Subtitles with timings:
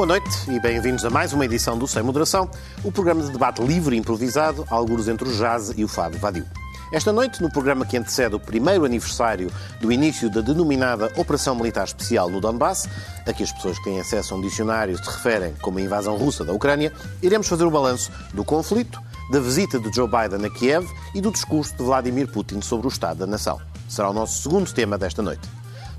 [0.00, 2.50] Boa noite e bem-vindos a mais uma edição do Sem Moderação,
[2.82, 6.46] o programa de debate livre e improvisado, alguns entre o jazz e o fado vadio.
[6.90, 11.84] Esta noite, no programa que antecede o primeiro aniversário do início da denominada Operação Militar
[11.84, 12.88] Especial no Donbass,
[13.26, 16.16] a que as pessoas que têm acesso a um dicionário se referem como a invasão
[16.16, 18.98] russa da Ucrânia, iremos fazer o balanço do conflito,
[19.30, 22.88] da visita de Joe Biden a Kiev e do discurso de Vladimir Putin sobre o
[22.88, 23.60] Estado da Nação.
[23.86, 25.46] Será o nosso segundo tema desta noite.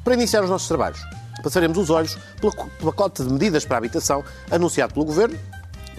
[0.03, 0.99] Para iniciar os nossos trabalhos,
[1.41, 5.37] passaremos os olhos pelo pacote de medidas para a habitação anunciado pelo Governo,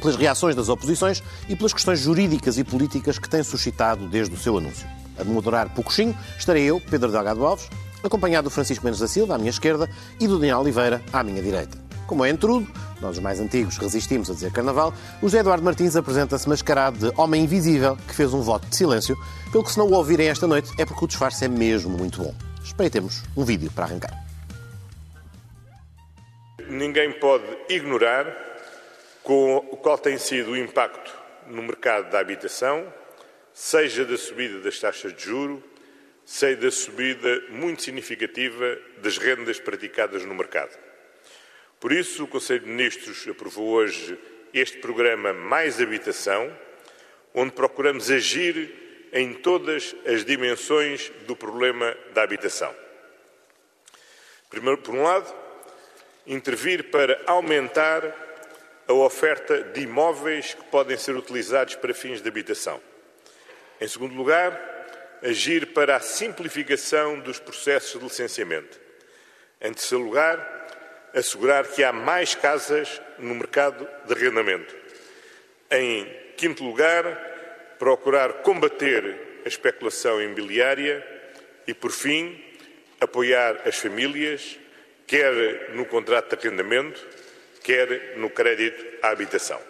[0.00, 4.38] pelas reações das oposições e pelas questões jurídicas e políticas que tem suscitado desde o
[4.38, 4.86] seu anúncio.
[5.18, 7.68] A moderar pouquinho estarei eu, Pedro Delgado Alves,
[8.02, 11.42] acompanhado do Francisco Mendes da Silva, à minha esquerda, e do Daniel Oliveira, à minha
[11.42, 11.78] direita.
[12.06, 12.66] Como é entrudo,
[13.00, 17.20] nós os mais antigos resistimos a dizer carnaval, o José Eduardo Martins apresenta-se mascarado de
[17.20, 19.16] homem invisível que fez um voto de silêncio,
[19.50, 22.22] pelo que se não o ouvirem esta noite é porque o disfarce é mesmo muito
[22.22, 22.34] bom.
[22.62, 24.21] Espreitemos um vídeo para arrancar.
[26.72, 28.34] Ninguém pode ignorar
[29.22, 31.14] qual tem sido o impacto
[31.46, 32.90] no mercado da habitação,
[33.52, 35.62] seja da subida das taxas de juro,
[36.24, 40.74] seja da subida muito significativa das rendas praticadas no mercado.
[41.78, 44.18] Por isso, o Conselho de Ministros aprovou hoje
[44.54, 46.50] este programa Mais Habitação,
[47.34, 52.74] onde procuramos agir em todas as dimensões do problema da habitação.
[54.48, 55.41] Primeiro, por um lado,
[56.26, 58.02] intervir para aumentar
[58.86, 62.80] a oferta de imóveis que podem ser utilizados para fins de habitação.
[63.80, 64.72] Em segundo lugar,
[65.22, 68.80] agir para a simplificação dos processos de licenciamento.
[69.60, 70.62] Em terceiro lugar,
[71.14, 74.74] assegurar que há mais casas no mercado de arrendamento.
[75.70, 77.04] Em quinto lugar,
[77.78, 81.04] procurar combater a especulação imobiliária
[81.66, 82.42] e, por fim,
[83.00, 84.58] apoiar as famílias
[85.06, 87.00] quer no contrato de arrendamento,
[87.62, 89.60] quer no crédito à habitação.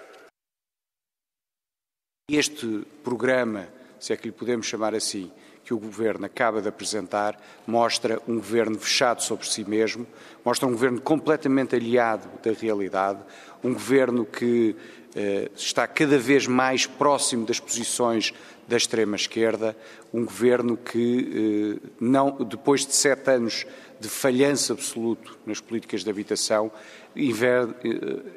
[2.31, 3.69] Este programa,
[4.00, 5.31] se é que lhe podemos chamar assim,
[5.65, 10.06] que o Governo acaba de apresentar, mostra um Governo fechado sobre si mesmo,
[10.44, 13.21] mostra um Governo completamente aliado da realidade,
[13.62, 14.75] um Governo que
[15.55, 18.33] está cada vez mais próximo das posições
[18.67, 19.77] da extrema-esquerda,
[20.12, 23.67] um Governo que, eh, não, depois de sete anos
[24.01, 26.71] de falhança absoluto nas políticas de habitação,
[27.15, 27.67] eh,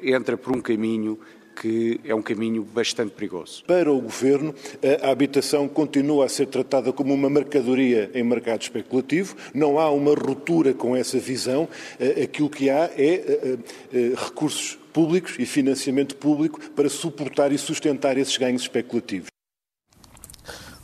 [0.02, 1.18] entra por um caminho
[1.60, 3.64] que é um caminho bastante perigoso.
[3.66, 4.54] Para o Governo,
[5.02, 10.14] a habitação continua a ser tratada como uma mercadoria em mercado especulativo, não há uma
[10.14, 11.66] ruptura com essa visão,
[11.98, 13.58] eh, aquilo que há é
[13.90, 19.26] eh, recursos públicos e financiamento público para suportar e sustentar esses ganhos especulativos.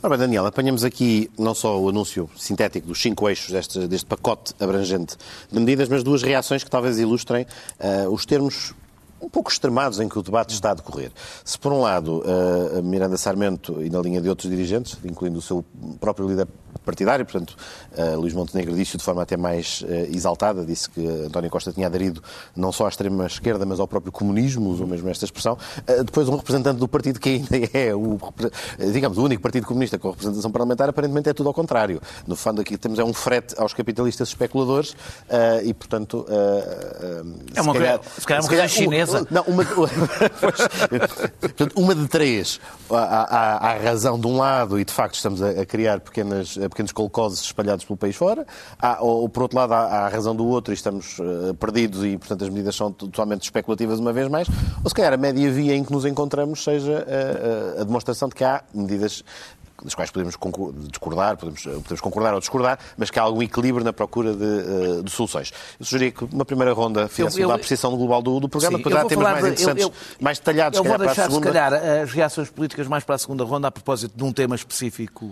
[0.03, 4.05] Ora bem, Daniel, apanhamos aqui não só o anúncio sintético dos cinco eixos deste, deste
[4.05, 5.17] pacote abrangente
[5.51, 7.47] de medidas, mas duas reações que talvez ilustrem
[7.79, 8.75] uh, os termos
[9.19, 11.11] um pouco extremados em que o debate está a decorrer.
[11.43, 15.41] Se, por um lado, uh, Miranda Sarmento, e na linha de outros dirigentes, incluindo o
[15.41, 15.65] seu
[15.99, 16.47] próprio líder
[16.79, 17.55] partidário, portanto,
[17.97, 21.87] uh, Luís Montenegro disse de forma até mais uh, exaltada, disse que António Costa tinha
[21.87, 22.21] aderido
[22.55, 25.57] não só à extrema-esquerda, mas ao próprio comunismo, usou mesmo esta expressão.
[25.87, 28.19] Uh, depois, um representante do partido que ainda é o,
[28.91, 32.01] digamos, o único partido comunista com representação parlamentar, aparentemente é tudo ao contrário.
[32.27, 34.95] No fundo, aqui temos é um frete aos capitalistas especuladores
[35.63, 36.25] e, portanto...
[37.55, 39.27] é uma, calhar, se calhar, uma coisa chinesa.
[39.29, 39.63] Não, uma,
[41.39, 42.59] portanto, uma de três.
[42.89, 46.91] Há, há, razão de um lado e, de facto, estamos a, a criar pequenas pequenos
[46.91, 48.45] colcoses espalhados pelo país fora,
[48.79, 52.03] há, ou, por outro lado, há, há a razão do outro e estamos uh, perdidos
[52.03, 54.47] e, portanto, as medidas são totalmente especulativas uma vez mais,
[54.83, 58.35] ou se calhar a média via em que nos encontramos seja uh, a demonstração de
[58.35, 59.23] que há medidas
[59.83, 60.35] das quais podemos
[60.89, 65.01] discordar, podemos, podemos concordar ou discordar, mas que há algum equilíbrio na procura de, eh,
[65.03, 65.51] de soluções.
[65.79, 69.05] Eu sugeri que uma primeira ronda fizesse uma apreciação global do, do programa, depois há
[69.05, 70.77] temas mais interessantes, eu, eu, mais detalhados.
[70.77, 74.15] Eu vou deixar, se calhar, as reações políticas mais para a segunda ronda, a propósito
[74.15, 75.29] de um tema específico.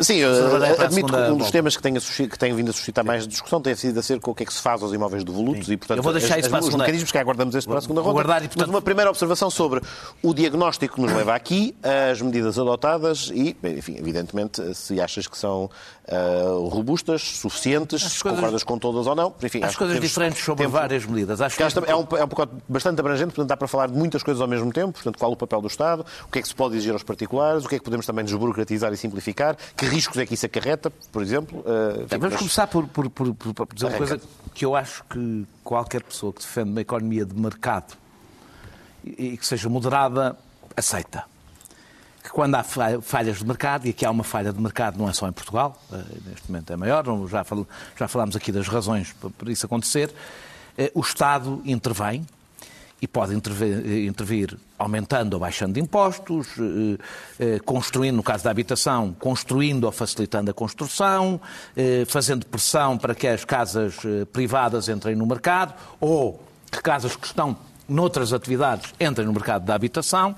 [0.00, 3.26] sim, uh, admito que um dos temas que tem, que tem vindo a suscitar mais
[3.26, 5.66] discussão tem sido a ser com o que é que se faz aos imóveis devolutos
[5.66, 5.72] sim.
[5.72, 6.76] e, portanto, eu vou deixar as, isso para a segunda.
[6.76, 8.12] os mecanismos que aguardamos este para a segunda ronda.
[8.12, 8.66] Guardar, e, portanto...
[8.66, 9.80] Mas uma primeira observação sobre
[10.22, 11.74] o diagnóstico que nos leva aqui,
[12.10, 15.70] as medidas adotadas, delas e, enfim, evidentemente, se achas que são
[16.08, 19.34] uh, robustas, suficientes, se coisas, concordas com todas ou não.
[19.42, 21.40] Enfim, as coisas diferentes sobre tempo, várias medidas.
[21.40, 24.22] Acho que é, um, é um pacote bastante abrangente, portanto dá para falar de muitas
[24.22, 24.92] coisas ao mesmo tempo.
[24.92, 27.64] Portanto, qual o papel do Estado, o que é que se pode exigir aos particulares,
[27.64, 30.90] o que é que podemos também desburocratizar e simplificar, que riscos é que isso acarreta,
[30.90, 31.60] por exemplo.
[31.60, 32.36] Uh, Vamos mas...
[32.36, 34.20] começar por, por, por, por dizer uma coisa
[34.54, 37.96] que eu acho que qualquer pessoa que defende uma economia de mercado
[39.04, 40.36] e que seja moderada,
[40.76, 41.31] aceita
[42.22, 45.12] que quando há falhas de mercado, e aqui há uma falha de mercado não é
[45.12, 45.96] só em Portugal, eh,
[46.26, 47.44] neste momento é maior, já,
[47.98, 50.12] já falámos aqui das razões para isso acontecer,
[50.78, 52.24] eh, o Estado intervém
[53.00, 56.46] e pode intervir, intervir aumentando ou baixando impostos,
[57.40, 61.40] eh, construindo, no caso da habitação, construindo ou facilitando a construção,
[62.06, 63.96] fazendo pressão para que as casas
[64.32, 66.40] privadas entrem no mercado ou
[66.70, 67.56] que casas que estão
[67.88, 70.36] noutras atividades entrem no mercado da habitação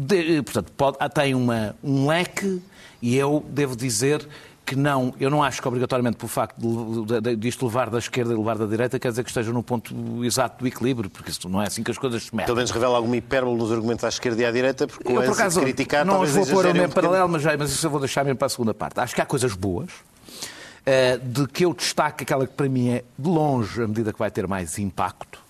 [0.00, 2.62] de, portanto, pode, tem uma, um leque
[3.02, 4.26] e eu devo dizer
[4.64, 6.56] que não, eu não acho que obrigatoriamente por facto
[7.04, 9.52] de, de, de isto levar da esquerda e levar da direita quer dizer que esteja
[9.52, 12.46] no ponto exato do equilíbrio, porque isso não é assim que as coisas se metem.
[12.46, 15.32] Pelo menos revela alguma hipérbole nos argumentos à esquerda e à direita, porque eu, por
[15.32, 18.38] acaso, criticar não vou pôr o paralelo, mas, já, mas isso eu vou deixar mesmo
[18.38, 19.00] para a segunda parte.
[19.00, 23.04] Acho que há coisas boas, uh, de que eu destaco aquela que para mim é,
[23.18, 25.42] de longe, a medida que vai ter mais impacto,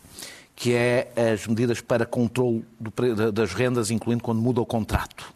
[0.60, 2.62] que é as medidas para controle
[3.32, 5.32] das rendas, incluindo quando muda o contrato.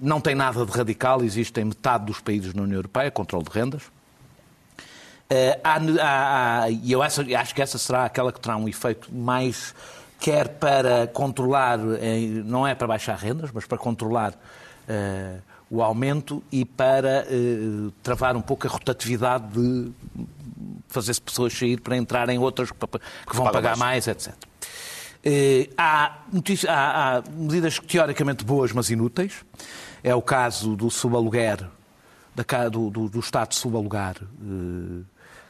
[0.00, 3.52] Não tem nada de radical, existe em metade dos países na União Europeia controle de
[3.52, 3.82] rendas.
[6.82, 7.24] E eu acho,
[7.54, 9.76] que essa será aquela que terá um efeito mais,
[10.18, 11.78] quer para controlar,
[12.44, 14.34] não é para baixar rendas, mas para controlar
[15.70, 17.24] o aumento e para
[18.02, 19.92] travar um pouco a rotatividade de
[20.88, 24.34] fazer-se pessoas sair para entrar em outras que vão pagar mais, etc.
[25.24, 26.18] Eh, há,
[26.68, 29.44] há, há, medidas teoricamente boas, mas inúteis.
[30.02, 31.66] É o caso do subaluguer,
[32.34, 35.02] da, do, do, do Estado subalugar eh,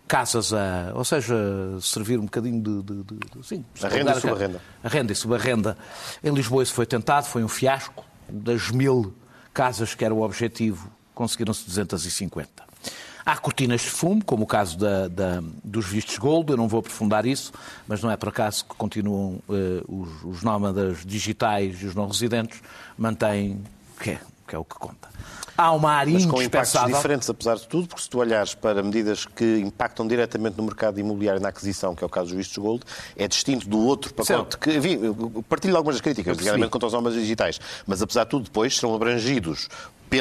[0.07, 0.93] casas a.
[0.95, 1.35] Ou seja,
[1.81, 2.83] servir um bocadinho de.
[2.83, 4.61] de, de, de sim, a renda e subarrenda.
[4.83, 5.79] A renda e subarrenda.
[6.23, 8.05] Em Lisboa isso foi tentado, foi um fiasco.
[8.29, 9.15] Das mil
[9.53, 12.74] casas que era o objetivo, conseguiram-se 250.
[13.27, 16.81] Há cortinas de fumo, como o caso da, da, dos vistos gold, eu não vou
[16.81, 17.53] aprofundar isso,
[17.89, 22.07] mas não é por acaso que continuam uh, os, os nómadas digitais e os não
[22.07, 22.61] residentes
[22.99, 23.63] mantêm,
[23.99, 25.09] que é, que é o que conta.
[25.57, 28.83] Há uma área Mas com impactos diferentes, apesar de tudo, porque se tu olhares para
[28.83, 32.59] medidas que impactam diretamente no mercado imobiliário na aquisição, que é o caso dos vistos
[32.59, 32.83] gold,
[33.17, 34.99] é distinto do outro pacote que, enfim,
[35.49, 38.95] partilho algumas das críticas, nomeadamente contra os nómadas digitais, mas apesar de tudo, depois serão
[38.97, 39.69] abrangidos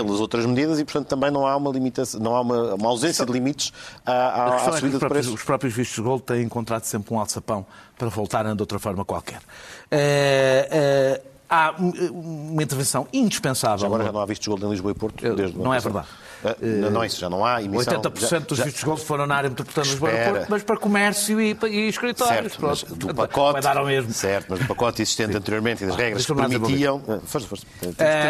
[0.02, 3.26] pelas outras medidas e, portanto, também não há uma limitação, não há uma, uma ausência
[3.26, 3.72] de limites
[4.06, 5.34] à, à, à subida é de preços.
[5.34, 7.66] Os próprios vistos gold têm encontrado sempre um alçapão
[7.98, 9.42] para voltarem de outra forma qualquer.
[9.92, 13.80] É, é, há uma intervenção indispensável.
[13.80, 15.36] Já agora já não há vistos gold em Lisboa e Porto?
[15.36, 16.08] Desde não é verdade.
[16.44, 18.02] Uh, não, não, isso já não há emissão.
[18.02, 21.58] 80% já, dos vistos gold foram na área metropolitana do aeroporto, mas para comércio e,
[21.70, 22.54] e escritórios.
[22.54, 24.12] Certo, mas do pacote, vai dar ao mesmo.
[24.14, 27.02] Certo, mas do pacote existente anteriormente e das regras que permitiam...
[27.26, 27.66] Força, força.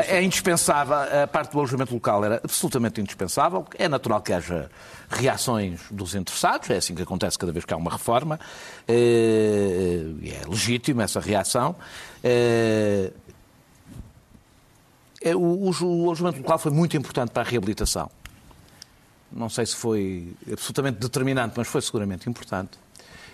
[0.08, 3.66] É indispensável, a parte do alojamento local era absolutamente indispensável.
[3.78, 4.70] É natural que haja
[5.10, 8.40] reações dos interessados, é assim que acontece cada vez que há uma reforma,
[8.88, 11.76] e é legítima essa reação.
[15.24, 18.12] É, o, o alojamento local foi muito importante para a reabilitação.
[19.32, 22.78] Não sei se foi absolutamente determinante, mas foi seguramente importante.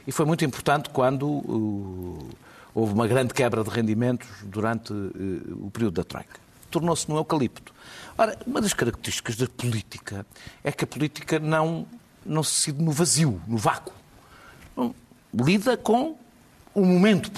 [0.05, 2.29] E foi muito importante quando uh,
[2.73, 6.39] houve uma grande quebra de rendimentos durante uh, o período da Troika.
[6.69, 7.73] Tornou-se no eucalipto.
[8.17, 10.25] Ora, uma das características da política
[10.63, 11.87] é que a política não,
[12.23, 13.93] não se decide no vazio, no vácuo.
[15.33, 16.17] Lida com
[16.73, 17.31] o momento,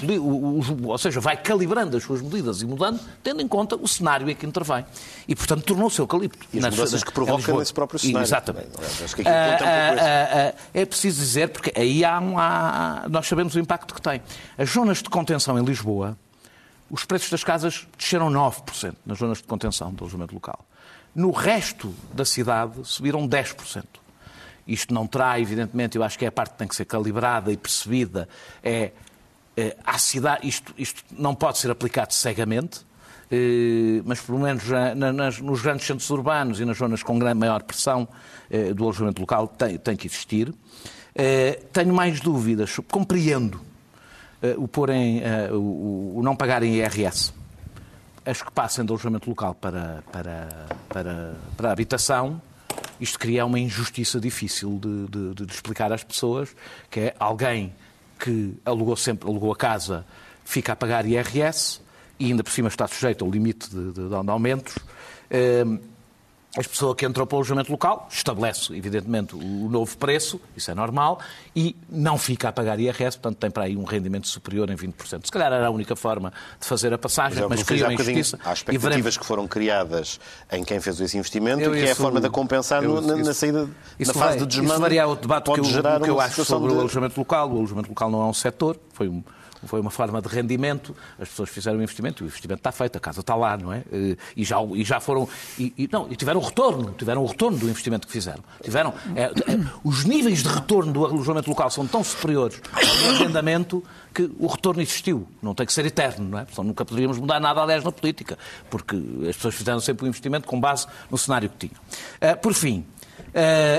[0.84, 4.34] ou seja, vai calibrando as suas medidas e mudando, tendo em conta o cenário em
[4.34, 4.84] que intervém.
[5.26, 6.46] E, portanto, tornou-se eucalipto.
[6.52, 8.26] E as mudanças que provocam nesse próprio cenário.
[8.26, 8.68] Exatamente.
[9.02, 13.26] Acho que aqui ah, ah, ah, é preciso dizer, porque aí há, um, há, nós
[13.26, 14.22] sabemos o impacto que tem.
[14.58, 16.16] As zonas de contenção em Lisboa,
[16.90, 20.64] os preços das casas desceram 9% nas zonas de contenção do alojamento local.
[21.14, 23.84] No resto da cidade, subiram 10%.
[24.66, 27.50] Isto não terá, evidentemente, eu acho que é a parte que tem que ser calibrada
[27.50, 28.28] e percebida,
[28.62, 28.92] é
[29.84, 32.80] à cidade, isto, isto não pode ser aplicado cegamente,
[33.30, 34.64] eh, mas pelo menos
[35.40, 38.08] nos grandes centros urbanos e nas zonas com maior pressão
[38.50, 40.52] eh, do alojamento local tem, tem que existir.
[41.72, 43.60] Tenho mais dúvidas, compreendo
[44.56, 47.34] o, porem, o não pagarem IRS.
[48.24, 50.48] As que passem do alojamento local para, para,
[50.88, 52.40] para, para a habitação,
[52.98, 56.54] isto cria uma injustiça difícil de, de, de explicar às pessoas,
[56.90, 57.74] que é alguém
[58.22, 60.06] que alugou sempre, alugou a casa,
[60.44, 61.80] fica a pagar IRS
[62.20, 64.78] e ainda por cima está sujeito ao limite de, de, de aumentos,
[65.28, 65.64] eh,
[66.54, 70.74] a pessoa que entrou para o alojamento local estabelece, evidentemente, o novo preço, isso é
[70.74, 71.18] normal,
[71.56, 75.24] e não fica a pagar IRS, portanto tem para aí um rendimento superior em 20%.
[75.24, 76.30] Se calhar era a única forma
[76.60, 78.38] de fazer a passagem, mas, mas criou a injustiça.
[78.44, 79.16] Há expectativas veremos...
[79.16, 82.28] que foram criadas em quem fez esse investimento eu, e que é a forma de
[82.28, 83.68] compensar eu, na, isso, na, saída,
[83.98, 84.72] na fase de desmando.
[84.72, 86.76] Isso varia o debate que eu, que eu acho sobre de...
[86.76, 87.50] o alojamento local.
[87.50, 89.24] O alojamento local não é um setor, foi um
[89.66, 93.00] foi uma forma de rendimento, as pessoas fizeram o investimento, o investimento está feito, a
[93.00, 93.82] casa está lá, não é?
[93.92, 95.28] Eh, e já, e já foram.
[95.58, 98.42] E, e não, e tiveram retorno, tiveram o retorno do investimento que fizeram.
[98.62, 98.92] Tiveram.
[99.14, 99.30] É, é,
[99.84, 104.82] os níveis de retorno do alojamento local são tão superiores ao arrendamento que o retorno
[104.82, 105.26] existiu.
[105.40, 106.44] Não tem que ser eterno, não é?
[106.44, 108.38] Porque nunca poderíamos mudar nada, aliás, na política,
[108.68, 108.96] porque
[109.28, 112.36] as pessoas fizeram sempre o investimento com base no cenário que tinham.
[112.36, 112.84] Por fim,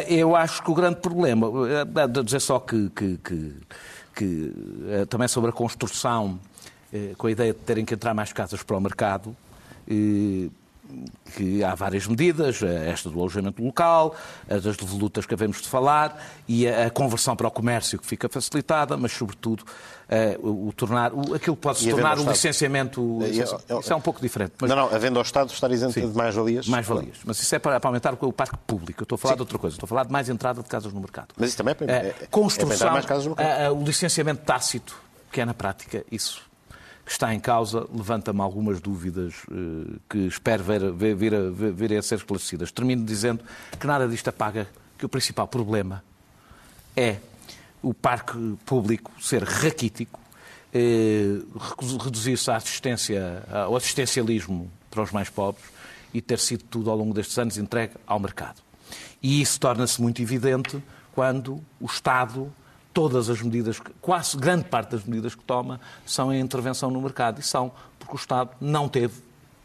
[0.08, 1.48] eu acho que o grande problema,
[2.24, 3.54] dizer só que, que, que
[4.15, 4.53] que
[4.88, 6.39] eh, também sobre a construção,
[6.91, 9.36] eh, com a ideia de terem que entrar mais casas para o mercado,
[9.88, 10.50] eh,
[11.36, 14.16] que há várias medidas, esta do alojamento local,
[14.50, 18.30] as das devolutas que havemos de falar, e a, conversão para o comércio que fica
[18.30, 19.64] facilitada, mas sobretudo
[20.42, 23.20] o, o tornar, o, aquilo que pode se tornar o licenciamento.
[23.24, 24.54] Isso, isso é um pouco diferente.
[24.60, 24.70] Mas...
[24.70, 26.68] Não, não, havendo ao Estado estar isento Sim, de mais-valias.
[26.68, 27.18] Mais-valias.
[27.26, 29.02] Mas isso é para, para, aumentar o parque público.
[29.02, 29.38] Eu estou a falar Sim.
[29.38, 29.76] de outra coisa.
[29.76, 31.30] Estou a falar de mais entrada de casas no mercado.
[31.38, 33.76] Mas isso também é para, é, construção, é para mais casas no mercado.
[33.76, 34.96] o licenciamento tácito,
[35.32, 36.53] que é na prática isso
[37.06, 41.98] que está em causa levanta-me algumas dúvidas eh, que espero ver, ver, vir, a, vir
[41.98, 42.72] a ser esclarecidas.
[42.72, 43.44] Termino dizendo
[43.80, 44.68] que nada disto apaga
[44.98, 46.04] que o principal problema
[46.96, 47.18] é
[47.82, 50.20] o parque público ser raquítico,
[50.74, 51.40] eh,
[52.02, 55.66] reduzir-se à assistência, ao assistencialismo para os mais pobres
[56.14, 58.62] e ter sido tudo ao longo destes anos entregue ao mercado.
[59.22, 60.82] E isso torna-se muito evidente
[61.14, 62.54] quando o Estado
[62.94, 67.40] todas as medidas, quase grande parte das medidas que toma, são em intervenção no mercado.
[67.40, 69.14] E são porque o Estado não teve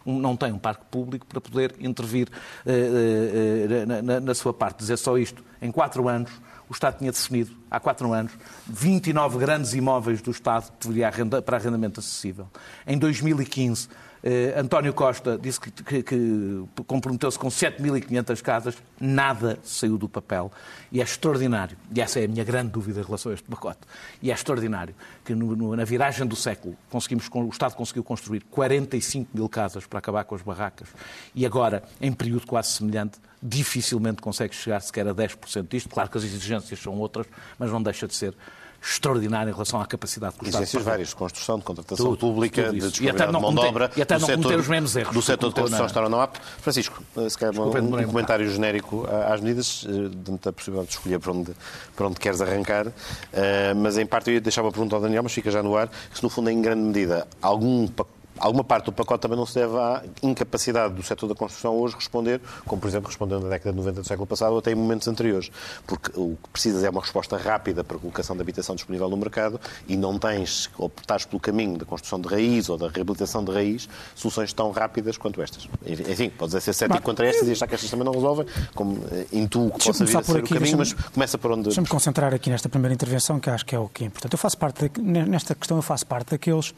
[0.07, 2.29] não tem um parque público para poder intervir
[2.65, 4.79] uh, uh, na, na, na, sua parte.
[4.79, 6.31] Dizer só isto, em quatro anos,
[6.67, 8.33] o Estado tinha definido, há quatro anos,
[8.67, 10.73] 29 grandes imóveis do Estado
[11.45, 12.49] para arrendamento acessível.
[12.87, 14.08] Em 2015, Uh,
[14.57, 20.51] António Costa disse que, que, que comprometeu-se com 7.500 casas, nada saiu do papel.
[20.91, 23.81] E é extraordinário, e essa é a minha grande dúvida em relação a este pacote,
[24.23, 24.95] e é extraordinário
[25.25, 29.87] que no, no, na viragem do século conseguimos, o Estado conseguiu construir 45 mil casas
[29.87, 30.89] para acabar com as barracas,
[31.35, 35.89] e agora, em período quase semelhante, dificilmente consegue chegar sequer a 10% disto.
[35.89, 37.27] Claro que as exigências são outras,
[37.59, 38.35] mas não deixa de ser
[38.83, 40.63] extraordinário em relação à capacidade que o Estado...
[40.63, 43.91] Exigências várias, de construção, de contratação tudo, pública, tudo de disponibilidade de mão de obra...
[43.97, 45.15] E até não setor, cometer os mesmos erros.
[45.15, 46.41] Do setor de construção estar ou não apto.
[46.61, 50.97] Francisco, se calhar Desculpa, um, um comentário genérico às medidas, eh, dentro da possibilidade de
[50.97, 51.53] escolher para onde,
[51.97, 52.87] para onde queres arrancar,
[53.77, 55.89] mas em parte eu ia deixar uma pergunta ao Daniel, mas fica já no ar,
[55.89, 59.37] que se no fundo é em grande medida algum pacote alguma parte do pacote também
[59.37, 63.41] não se deve à incapacidade do setor da construção hoje responder, como por exemplo respondeu
[63.41, 65.51] na década de 90 do século passado ou até em momentos anteriores.
[65.87, 69.17] Porque o que precisas é uma resposta rápida para a colocação de habitação disponível no
[69.17, 73.53] mercado e não tens, optares pelo caminho da construção de raiz ou da reabilitação de
[73.53, 75.69] raiz, soluções tão rápidas quanto estas.
[75.87, 79.27] Enfim, podes ser cético contra estas e achar que estas também não resolvem, como eh,
[79.33, 81.65] intuo que possa vir a ser aqui, o caminho, mas começa por onde...
[81.65, 84.33] Deixa-me concentrar aqui nesta primeira intervenção, que acho que é o que é importante.
[84.33, 86.75] Eu faço parte, de, nesta questão eu faço parte daqueles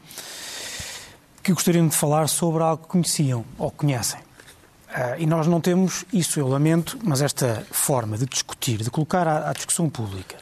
[1.43, 4.19] que gostariam de falar sobre algo que conheciam ou conhecem.
[4.19, 9.27] Uh, e nós não temos isso, eu lamento, mas esta forma de discutir, de colocar
[9.27, 10.37] à, à discussão pública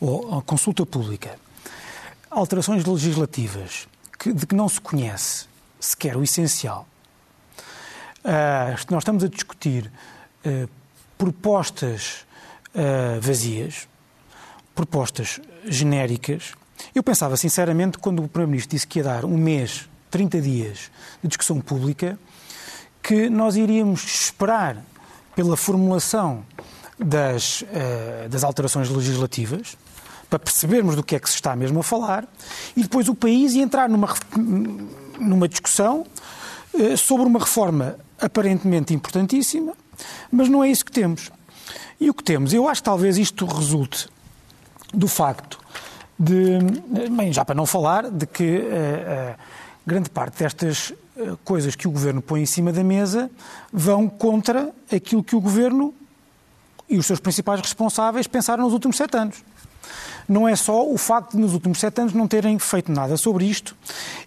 [0.00, 1.36] ou à consulta pública
[2.30, 3.88] alterações legislativas
[4.18, 5.46] que, de que não se conhece
[5.80, 6.86] sequer o essencial.
[8.20, 9.90] Uh, nós estamos a discutir
[10.46, 10.68] uh,
[11.18, 12.24] propostas
[13.20, 13.86] vazias,
[14.74, 16.54] propostas genéricas.
[16.92, 21.26] Eu pensava, sinceramente, quando o Primeiro-Ministro disse que ia dar um mês 30 dias de
[21.26, 22.16] discussão pública,
[23.02, 24.80] que nós iríamos esperar
[25.34, 26.46] pela formulação
[26.96, 29.76] das, uh, das alterações legislativas,
[30.30, 32.28] para percebermos do que é que se está mesmo a falar,
[32.76, 34.14] e depois o país ia entrar numa,
[35.18, 36.06] numa discussão
[36.74, 39.72] uh, sobre uma reforma aparentemente importantíssima,
[40.30, 41.32] mas não é isso que temos.
[42.00, 42.54] E o que temos?
[42.54, 44.08] Eu acho que talvez isto resulte
[44.92, 45.58] do facto
[46.16, 46.60] de,
[47.10, 49.34] bem, já para não falar, de que uh,
[49.86, 53.30] grande parte destas eh, coisas que o Governo põe em cima da mesa
[53.72, 55.94] vão contra aquilo que o Governo
[56.88, 59.42] e os seus principais responsáveis pensaram nos últimos sete anos
[60.28, 63.44] não é só o facto de nos últimos sete anos não terem feito nada sobre
[63.44, 63.76] isto,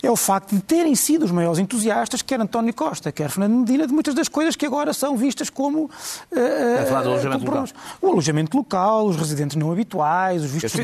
[0.01, 3.87] é o facto de terem sido os maiores entusiastas, quer António Costa, quer Fernando Medina,
[3.87, 5.85] de muitas das coisas que agora são vistas como.
[6.31, 7.75] Uh, falar do alojamento como, local.
[8.01, 10.77] O alojamento local, os residentes não habituais, os vistos de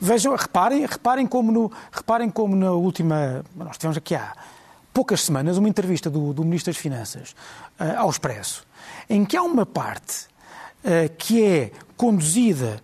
[0.00, 3.44] Vejam, reparem, reparem, como no, reparem como na última.
[3.56, 4.32] Nós tivemos aqui há
[4.92, 7.34] poucas semanas uma entrevista do, do Ministro das Finanças
[7.78, 8.66] uh, ao Expresso,
[9.08, 10.26] em que há uma parte
[10.84, 12.80] uh, que é conduzida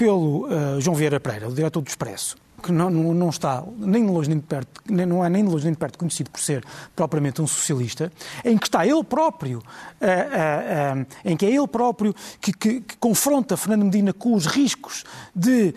[0.00, 4.04] pelo uh, João Vieira Pereira, o diretor do Expresso, que não, não, não, está nem
[4.04, 6.40] de longe nem de perto, não é nem de longe nem de perto conhecido por
[6.40, 6.64] ser
[6.94, 8.12] propriamente um socialista,
[8.44, 12.80] em que está ele próprio, uh, uh, uh, em que é ele próprio que, que,
[12.80, 15.74] que, confronta Fernando Medina com os riscos de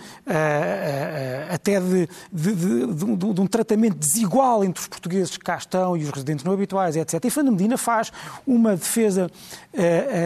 [1.50, 6.04] até de, de, de, de, um tratamento desigual entre os portugueses que cá estão e
[6.04, 7.24] os residentes não habituais, etc.
[7.24, 8.12] E Fernando Medina faz
[8.46, 9.30] uma defesa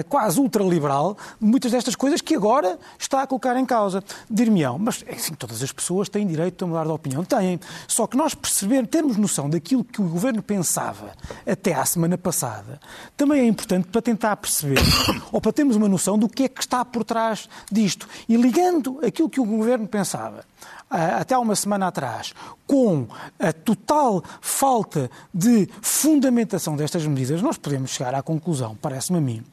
[0.09, 4.03] quase ultraliberal de muitas destas coisas que agora está a colocar em causa.
[4.29, 7.23] Dir-me-ão, mas enfim, todas as pessoas têm direito direito a mudar de opinião.
[7.23, 7.59] Têm.
[7.87, 11.11] Só que nós perceber, termos noção daquilo que o governo pensava
[11.45, 12.79] até à semana passada,
[13.15, 14.79] também é importante para tentar perceber,
[15.31, 18.07] ou para termos uma noção do que é que está por trás disto.
[18.27, 20.43] E ligando aquilo que o governo pensava
[20.89, 22.33] até há uma semana atrás,
[22.65, 29.21] com a total falta de fundamentação destas medidas, nós podemos chegar à conclusão, parece-me a
[29.21, 29.43] mim,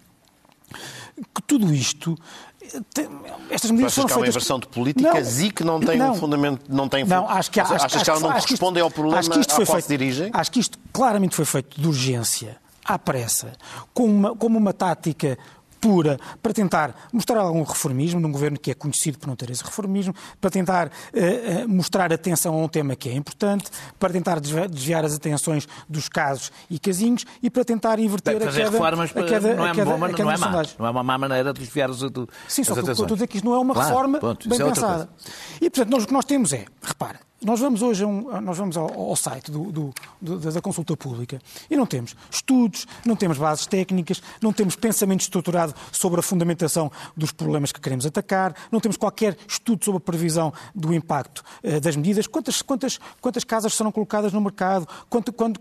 [1.35, 2.17] que tudo isto
[3.51, 6.13] estas medidas foram que há uma inversão de políticas não, e que não tem não,
[6.13, 9.19] um fundamento, não tem não, acho que, acho, achas que elas não correspondem ao problema
[9.19, 10.31] acho que isto foi feito, se dirigem?
[10.33, 13.53] Acho que isto claramente foi feito de urgência, à pressa,
[13.93, 15.39] como uma, como uma tática
[15.85, 19.63] pura para tentar mostrar algum reformismo num governo que é conhecido por não ter esse
[19.63, 23.67] reformismo, para tentar uh, mostrar atenção a um tema que é importante,
[24.01, 28.65] para tentar desviar as atenções dos casos e casinhos e para tentar inverter Fazer a
[28.65, 30.87] queda, reformas a queda, não é, a queda, uma, a queda não, é má, não
[30.87, 32.01] é uma má maneira de desviar os,
[32.49, 34.59] Sim, só que estou a dizer que isto não é uma claro, reforma ponto, bem
[34.59, 35.09] é pensada.
[35.61, 38.77] E, portanto, nós, o que nós temos é, repara, nós vamos hoje um, nós vamos
[38.77, 39.93] ao, ao site do, do,
[40.39, 45.75] da consulta pública e não temos estudos, não temos bases técnicas, não temos pensamento estruturado
[45.93, 50.53] sobre a fundamentação dos problemas que queremos atacar, não temos qualquer estudo sobre a previsão
[50.75, 55.61] do impacto uh, das medidas, quantas, quantas, quantas casas serão colocadas no mercado, quanto, quanto,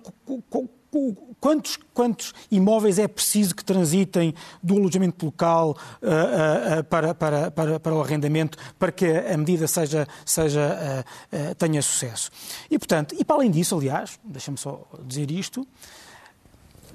[1.39, 7.79] quantos, quantos imóveis é preciso que transitem do alojamento local uh, uh, para, para, para,
[7.79, 12.31] para, o arrendamento para que a medida seja, seja, uh, tenha sucesso.
[12.69, 15.67] E, portanto, e para além disso, aliás, deixa-me só dizer isto,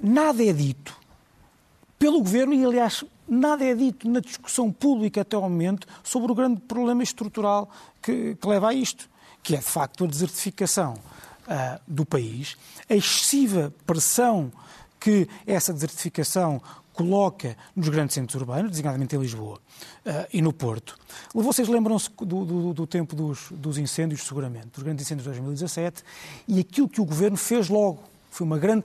[0.01, 0.97] nada é dito
[1.97, 6.35] pelo Governo e, aliás, nada é dito na discussão pública até ao momento sobre o
[6.35, 7.69] grande problema estrutural
[8.01, 9.09] que, que leva a isto,
[9.43, 10.95] que é, de facto, a desertificação
[11.49, 12.55] uh, do país,
[12.89, 14.51] a excessiva pressão
[14.99, 16.61] que essa desertificação
[16.93, 19.57] coloca nos grandes centros urbanos, designadamente em Lisboa
[20.05, 20.97] uh, e no Porto.
[21.33, 26.03] Vocês lembram-se do, do, do, tempo dos, dos, incêndios, seguramente, dos grandes incêndios de 2017,
[26.45, 28.03] e aquilo que o governo fez logo.
[28.29, 28.83] Foi uma grande.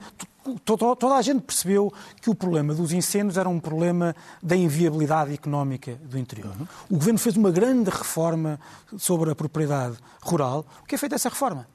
[0.63, 5.33] Toda, toda a gente percebeu que o problema dos incêndios era um problema da inviabilidade
[5.33, 6.53] económica do interior.
[6.59, 6.67] Uhum.
[6.89, 8.59] O governo fez uma grande reforma
[8.97, 10.65] sobre a propriedade rural.
[10.83, 11.67] O que é feito essa reforma?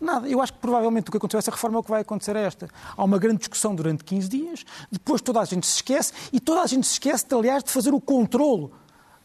[0.00, 0.28] Nada.
[0.28, 2.40] Eu acho que provavelmente o que aconteceu essa reforma é o que vai acontecer a
[2.40, 2.68] esta.
[2.96, 6.62] Há uma grande discussão durante 15 dias, depois toda a gente se esquece e toda
[6.62, 8.72] a gente se esquece, de, aliás, de fazer o controlo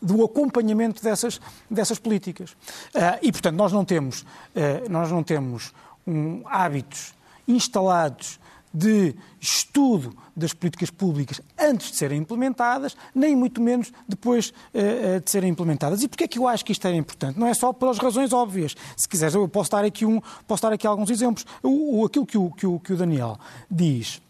[0.02, 1.40] do acompanhamento dessas,
[1.72, 2.52] dessas políticas.
[2.52, 5.74] Uh, e, portanto, nós não temos, uh, nós não temos
[6.06, 7.14] um, hábitos
[7.48, 8.40] instalados
[8.76, 15.32] de estudo das políticas públicas antes de serem implementadas, nem muito menos depois uh, de
[15.32, 16.04] serem implementadas.
[16.04, 17.40] E porquê é que eu acho que isto é importante?
[17.40, 18.76] Não é só pelas razões óbvias.
[18.98, 21.46] Se quiseres, eu posso dar aqui, um, posso dar aqui alguns exemplos.
[21.64, 23.40] O, o, aquilo que o, que, o, que o Daniel
[23.72, 24.22] diz,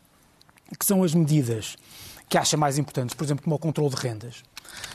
[0.78, 1.76] que são as medidas
[2.30, 4.44] que acha mais importantes, por exemplo, como o controle de rendas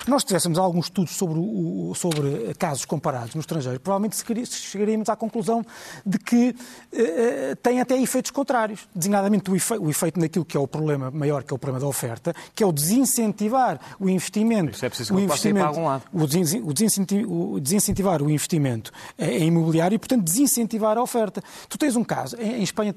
[0.06, 4.16] nós tivéssemos alguns estudos sobre, o, sobre casos comparados no estrangeiro, provavelmente
[4.46, 5.64] chegaríamos à conclusão
[6.04, 10.60] de que uh, tem até efeitos contrários, designadamente o, efe, o, efeito naquilo que é
[10.60, 14.72] o problema maior, que é o problema da oferta, que é o desincentivar o investimento.
[14.72, 16.04] Isso é preciso o investimento, para algum lado.
[16.12, 21.42] O, desincentivar, o desincentivar o investimento em imobiliário e, portanto, desincentivar a oferta.
[21.68, 22.94] Tu tens um caso, em, em Espanha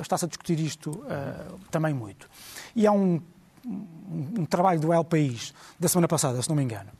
[0.00, 2.28] está-se a discutir isto uh, também muito,
[2.74, 3.20] e há um
[4.14, 6.90] um, trabalho do El País da semana passada, se não me engano,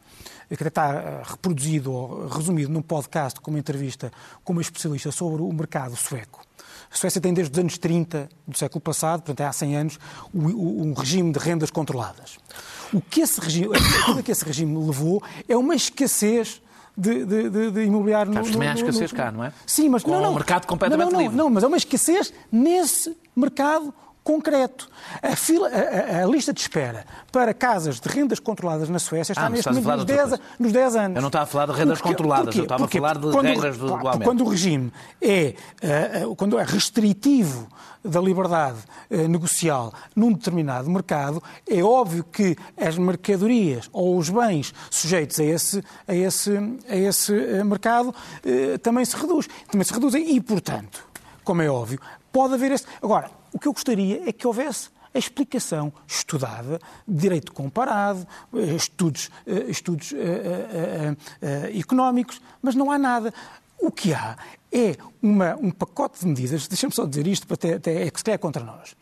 [0.48, 5.10] que até está eh, reproduzido ou resumido num podcast com uma entrevista com uma especialista
[5.10, 6.42] sobre o mercado sueco.
[6.92, 9.98] A Suécia tem desde os anos 30 do século passado, portanto há 100 anos,
[10.32, 12.38] um regime de rendas controladas.
[12.92, 16.62] O que esse regime, aquilo que esse regime levou é uma escassez
[16.96, 19.52] de, de, de, de imobiliário no, no, no, escassez cá, não é?
[19.66, 20.30] Sim, mas Com não, não.
[20.30, 21.36] um mercado completamente não, não, livre.
[21.36, 23.92] Não, mas é uma escassez nesse mercado
[24.24, 24.88] concreto.
[25.22, 29.46] A, fila, a, a, lista de espera para casas de rendas controladas na Suécia está
[29.46, 31.16] ah, neste momento nos 10, nos 10 anos.
[31.16, 32.60] Eu não estava a falar de rendas Porque, controladas, porquê?
[32.60, 32.98] eu estava Porquê?
[32.98, 35.54] a falar de quando, regras do, do Quando o regime é,
[36.24, 37.68] uh, quando é restritivo
[38.02, 38.78] da liberdade
[39.10, 45.44] uh, negocial num determinado mercado, é óbvio que as mercadorias ou os bens sujeitos a
[45.44, 46.50] esse, a esse,
[46.88, 47.32] a esse
[47.62, 48.14] mercado
[48.82, 51.06] também se reduz, também se reduzem e, portanto,
[51.44, 52.00] como é óbvio,
[52.34, 52.84] Pode haver esse.
[53.00, 59.30] Agora, o que eu gostaria é que houvesse a explicação estudada, direito comparado, eh, estudos,
[59.46, 63.32] eh, estudos uh, uh, uh, económicos, mas não há nada.
[63.78, 64.36] O que há
[64.72, 68.28] é uma, um pacote de medidas, deixa-me só dizer isto, até, até é que se
[68.32, 68.96] é contra nós,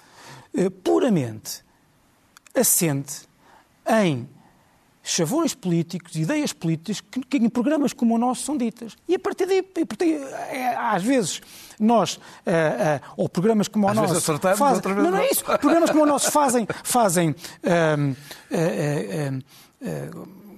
[0.84, 1.64] puramente
[2.54, 3.22] assente
[3.88, 4.28] em
[5.02, 8.96] chavões políticos, ideias políticas que, que, em programas como o nosso são ditas.
[9.08, 9.64] E a partir daí,
[10.50, 11.40] é, às vezes,
[11.78, 12.22] nós, uh, uh,
[13.16, 14.20] ou programas como o nosso.
[14.56, 15.44] Fazem, não, não é isso.
[15.44, 18.16] Programas como o nosso fazem, fazem uh,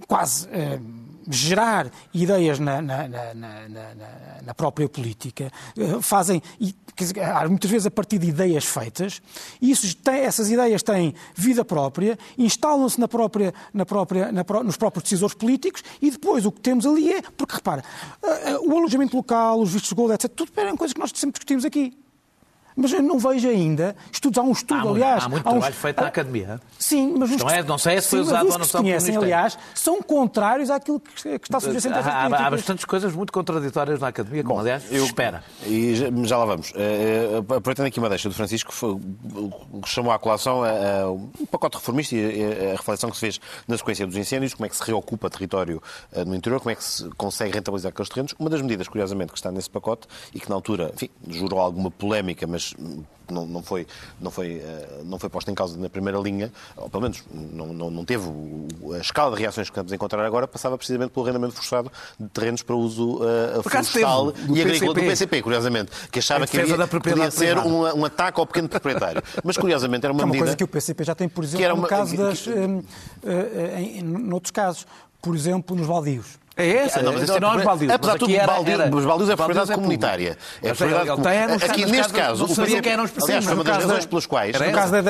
[0.07, 0.49] quase
[1.29, 3.35] gerar ideias na, na, na,
[4.45, 6.75] na, própria política, eh, fazem, e,
[7.49, 9.21] muitas vezes a partir de ideias feitas,
[9.61, 14.31] e isso tem, essas ideias têm vida própria, instalam-se na própria, na própria,
[14.63, 17.83] nos próprios decisores políticos, e depois o que temos ali é, porque repara,
[18.23, 21.11] eh, eh, o alojamento local, os vistos de gold, etc., tudo eram coisas que nós
[21.15, 22.04] sempre discutimos aqui.
[22.77, 24.39] Mas eu não vejo ainda estudos.
[24.39, 25.25] Há um estudo, há aliás.
[25.25, 26.61] Há muito há trabalho feito na academia.
[26.79, 29.17] Sim, mas os não, é, não sei se foi sim, usado ou não se conhecem,
[29.17, 34.01] aliás, são contrários àquilo que está a sugerir há, há, há bastantes coisas muito contraditórias
[34.01, 35.43] na academia, como Bom, aliás eu, espera.
[35.67, 36.71] E já, já lá vamos.
[36.71, 38.99] Uh, aproveitando aqui uma deixa do Francisco, foi,
[39.87, 44.07] chamou à colação uh, um pacote reformista e a reflexão que se fez na sequência
[44.07, 45.83] dos incêndios, como é que se reocupa território
[46.13, 48.35] uh, no interior, como é que se consegue rentabilizar aqueles terrenos.
[48.39, 51.91] Uma das medidas, curiosamente, que está nesse pacote e que na altura, enfim, jurou alguma
[51.91, 52.64] polémica, mas
[53.31, 53.87] não, não, foi,
[54.21, 57.73] não, foi, eh, não foi posta em causa na primeira linha, ou pelo menos não,
[57.73, 58.25] não, não teve
[58.95, 62.29] a escala de reações que estamos a encontrar agora, passava precisamente pelo arrendamento forçado de
[62.29, 67.31] terrenos para uso uh, florestal e agrícola do PCP, curiosamente, que achava que havia, podia
[67.31, 69.23] ser um, um, ataque ao pequeno proprietário.
[69.43, 70.45] Mas curiosamente era uma, é uma medida...
[70.45, 71.83] coisa que o PCP já tem, por exemplo, uma...
[71.83, 72.43] no caso das...
[72.43, 72.51] Que...
[72.51, 72.79] Uh,
[73.25, 74.87] uh, em, em, outros casos,
[75.23, 76.44] por exemplo, nos baldios.
[76.57, 77.03] É esse?
[77.03, 77.93] Não, mas é, não é baldios.
[77.93, 80.39] Apesar de tudo, era, baldio, era, os baldios é propriedade é comunitária.
[80.63, 81.55] É propriedade comunitária.
[81.57, 84.61] Aqui, neste caso, o PCP, aliás, foi uma das razões pelas quais...
[84.61, 85.03] No caso da...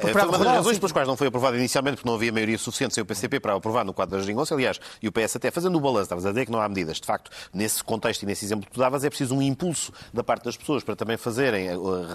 [0.00, 2.94] Foi uma das razões pelas quais não foi aprovado inicialmente, porque não havia maioria suficiente
[2.94, 5.76] sem o PCP para aprovar no quadro da geringonça, aliás, e o PS até fazendo
[5.76, 6.96] o balanço, estavas a dizer que não há medidas.
[7.00, 10.24] De facto, nesse contexto e nesse exemplo que tu davas, é preciso um impulso da
[10.24, 11.68] parte das pessoas para também fazerem,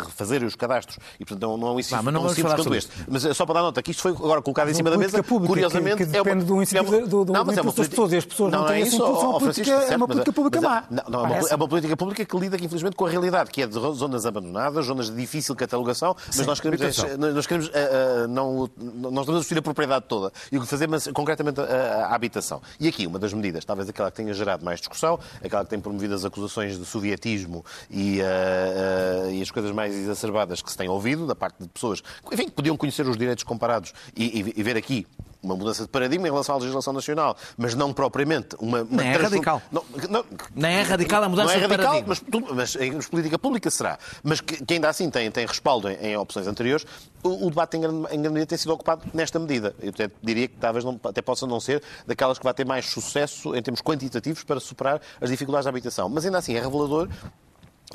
[0.03, 0.97] refazerem os cadastros.
[1.19, 2.91] E, portanto, não é um exercício tão simples quanto este.
[3.07, 5.97] Mas só para dar nota, que isto foi agora colocado em cima da mesa, curiosamente...
[5.97, 7.25] Que depende do incentivo
[7.71, 10.83] das pessoas as pessoas não têm esse solução política, é uma política pública má.
[10.89, 13.61] Não, não, é, uma, é uma política pública que lida, infelizmente, com a realidade, que
[13.61, 17.71] é de zonas abandonadas, zonas de difícil catalogação, mas nós queremos, é, nós queremos uh,
[17.71, 21.59] uh, não, nós estamos a discutir a propriedade toda e o que fazer, mas concretamente
[21.61, 22.61] a, a, habitação.
[22.79, 25.79] E aqui, uma das medidas, talvez aquela que tenha gerado mais discussão, aquela que tem
[25.79, 30.89] promovido as acusações de sovietismo e, uh, e as coisas mais exacerbadas que se têm
[30.89, 34.63] ouvido da parte de pessoas que, enfim, podiam conhecer os direitos comparados e, e, e
[34.63, 35.05] ver aqui
[35.41, 38.83] uma mudança de paradigma em relação à legislação nacional, mas não propriamente uma.
[38.83, 39.61] uma Nem é radical.
[39.71, 40.25] Não, não,
[40.55, 42.53] Nem é radical a mudança não é radical, de paradigma.
[42.55, 43.97] Mas, mas em política pública será.
[44.23, 46.85] Mas que, que ainda assim tem, tem respaldo em, em opções anteriores,
[47.23, 49.75] o, o debate em grande, em grande medida tem sido ocupado nesta medida.
[49.81, 52.85] Eu até diria que talvez não, até possa não ser daquelas que vai ter mais
[52.85, 56.09] sucesso em termos quantitativos para superar as dificuldades da habitação.
[56.09, 57.09] Mas ainda assim é revelador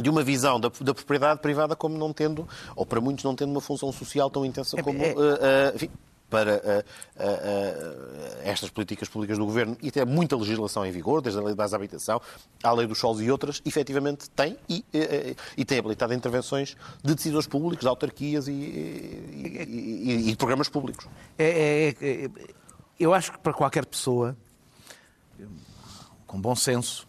[0.01, 3.51] de uma visão da, da, propriedade privada como não tendo, ou para muitos não tendo
[3.51, 5.03] uma função social tão intensa é, como.
[5.03, 5.91] É, uh, uh, enfim,
[6.29, 11.23] para uh, uh, uh, estas políticas públicas do Governo e tem muita legislação em vigor,
[11.23, 12.21] desde a lei de base da habitação
[12.63, 14.85] à lei dos solos e outras, efetivamente tem e,
[15.57, 21.07] e tem habilitado intervenções de decisores públicos, de autarquias e, e, e programas públicos.
[21.39, 22.31] É, é, é,
[22.99, 24.37] eu acho que para qualquer pessoa,
[26.27, 27.07] com bom senso,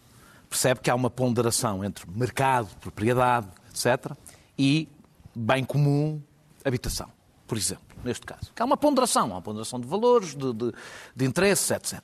[0.48, 4.12] percebe que há uma ponderação entre mercado, propriedade, etc.,
[4.56, 4.88] e
[5.34, 6.20] bem comum,
[6.64, 7.08] habitação,
[7.46, 8.52] por exemplo neste caso.
[8.54, 10.72] Que há uma ponderação, há uma ponderação de valores, de, de,
[11.14, 12.00] de interesses, etc.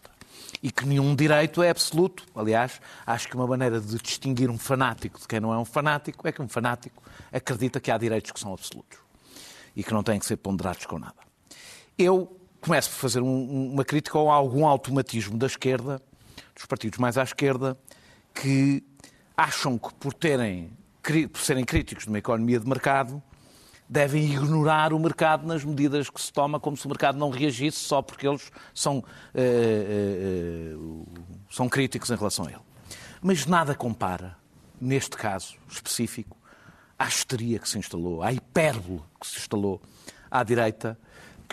[0.62, 2.24] E que nenhum direito é absoluto.
[2.34, 6.26] Aliás, acho que uma maneira de distinguir um fanático de quem não é um fanático
[6.26, 7.02] é que um fanático
[7.32, 8.98] acredita que há direitos que são absolutos
[9.76, 11.16] e que não têm que ser ponderados com nada.
[11.98, 16.00] Eu começo por fazer um, uma crítica a algum automatismo da esquerda,
[16.54, 17.78] dos partidos mais à esquerda,
[18.32, 18.82] que
[19.36, 20.70] acham que por, terem,
[21.30, 23.22] por serem críticos de uma economia de mercado,
[23.88, 27.78] devem ignorar o mercado nas medidas que se toma, como se o mercado não reagisse
[27.78, 29.04] só porque eles são, uh,
[30.76, 31.06] uh,
[31.50, 32.60] são críticos em relação a ele.
[33.20, 34.36] Mas nada compara,
[34.80, 36.36] neste caso específico,
[36.98, 39.80] à histeria que se instalou, à hipérbole que se instalou
[40.30, 40.98] à direita,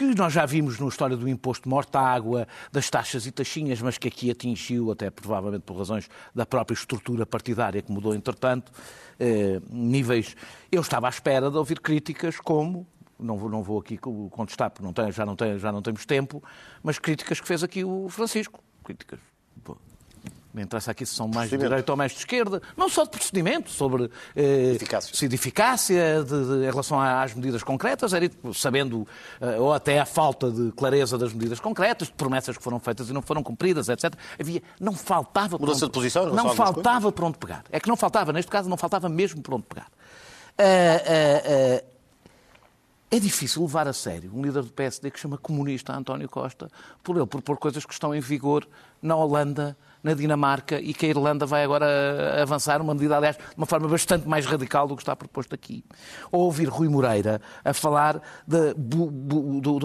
[0.10, 4.08] que nós já vimos na história do imposto morta-água, das taxas e taxinhas, mas que
[4.08, 8.72] aqui atingiu, até provavelmente por razões da própria estrutura partidária que mudou entretanto,
[9.20, 10.36] eh, níveis.
[10.72, 12.88] Eu estava à espera de ouvir críticas como
[13.20, 16.06] não vou, não vou aqui contestar porque não tem, já, não tem, já não temos
[16.08, 16.44] tempo,
[16.82, 18.64] mas críticas que fez aqui o Francisco.
[18.84, 19.20] Críticas
[20.54, 23.10] não interessa aqui se são mais de direita ou mais de esquerda, não só de
[23.12, 25.16] procedimento, sobre eh, Eficácia.
[25.16, 29.08] se de eficácia de, de- em relação às medidas concretas, era, sabendo,
[29.40, 33.10] eh, ou até a falta de clareza das medidas concretas, de promessas que foram feitas
[33.10, 34.14] e não foram cumpridas, etc.
[34.40, 37.64] Havia, não faltava Mudança de posição não algumas faltava por onde pegar.
[37.72, 39.88] É que não faltava, neste caso, não faltava mesmo por onde pegar.
[40.58, 41.91] Ah, ah, ah,
[43.12, 46.70] é difícil levar a sério um líder do PSD que chama comunista António Costa
[47.04, 48.66] por ele propor coisas que estão em vigor
[49.02, 53.44] na Holanda, na Dinamarca e que a Irlanda vai agora avançar uma medida, aliás, de
[53.58, 55.84] uma forma bastante mais radical do que está proposto aqui.
[56.32, 58.74] Ou ouvir Rui Moreira a falar de-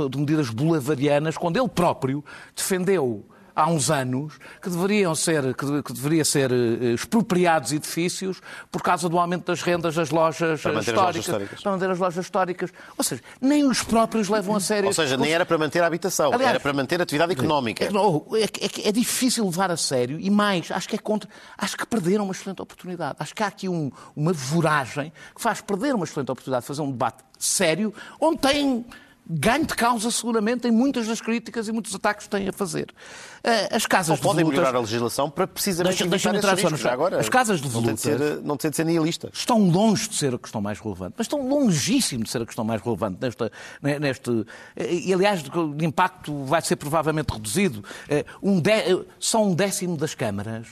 [0.08, 3.26] de medidas bolavarianas quando ele próprio defendeu
[3.56, 8.40] há uns anos que deveriam ser que, que deveria ser eh, expropriados edifícios
[8.70, 11.62] por causa do aumento das rendas das lojas Para eh, manter as lojas históricas, históricas.
[11.62, 12.70] para manter as lojas históricas.
[12.98, 14.86] Ou seja, nem os próprios levam a sério.
[14.88, 17.82] Ou seja, nem era para manter a habitação, Aliás, era para manter a atividade económica.
[17.84, 21.28] É, é é é difícil levar a sério e mais, acho que é contra.
[21.56, 23.16] Acho que perderam uma excelente oportunidade.
[23.18, 26.82] Acho que há aqui um- uma voragem que faz perder uma excelente oportunidade de fazer
[26.82, 28.84] um debate sério, onde tem
[29.28, 32.94] ganho de causa, seguramente, em muitas das críticas e muitos ataques que têm a fazer.
[33.42, 36.30] Eh, As casas Ou de podem volutas melhorar a legislação para precisamente Deixa- esses só
[36.68, 36.86] riscos.
[36.86, 39.30] agora, as casas de não tem de ser, volutas- não tem de ser nihilista.
[39.32, 42.64] estão longe de ser a questão mais relevante, mas estão longíssimo de ser a questão
[42.64, 43.50] mais relevante nesta,
[43.82, 44.46] neste.
[44.76, 47.82] E, aliás, o impacto vai ser provavelmente reduzido.
[48.08, 50.66] Eh, Um dé- só um décimo das câmaras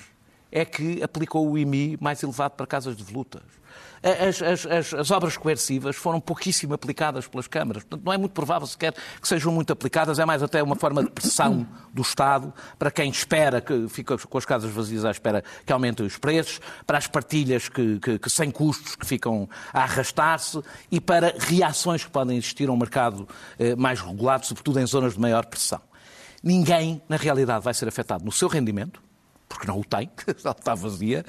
[0.52, 3.42] é que aplicou o IMI mais elevado para casas de volutas.
[4.28, 7.84] As, as- as- as obras coercivas foram pouquíssimo aplicadas pelas câmaras.
[7.84, 10.18] Portanto, não é muito provável sequer que sejam muito aplicadas.
[10.18, 14.36] É mais até uma forma de pressão do Estado para quem espera que fica com
[14.36, 18.28] as casas vazias à espera que aumentem os preços, para as partilhas que, que- que
[18.28, 23.26] sem custos que ficam a arrastar-se e para reações que podem existir a um mercado
[23.58, 25.80] eh, mais regulado, sobretudo em zonas de maior pressão.
[26.42, 29.02] Ninguém, na realidade, vai ser afetado no seu rendimento,
[29.48, 31.24] porque não o tem, está vazia,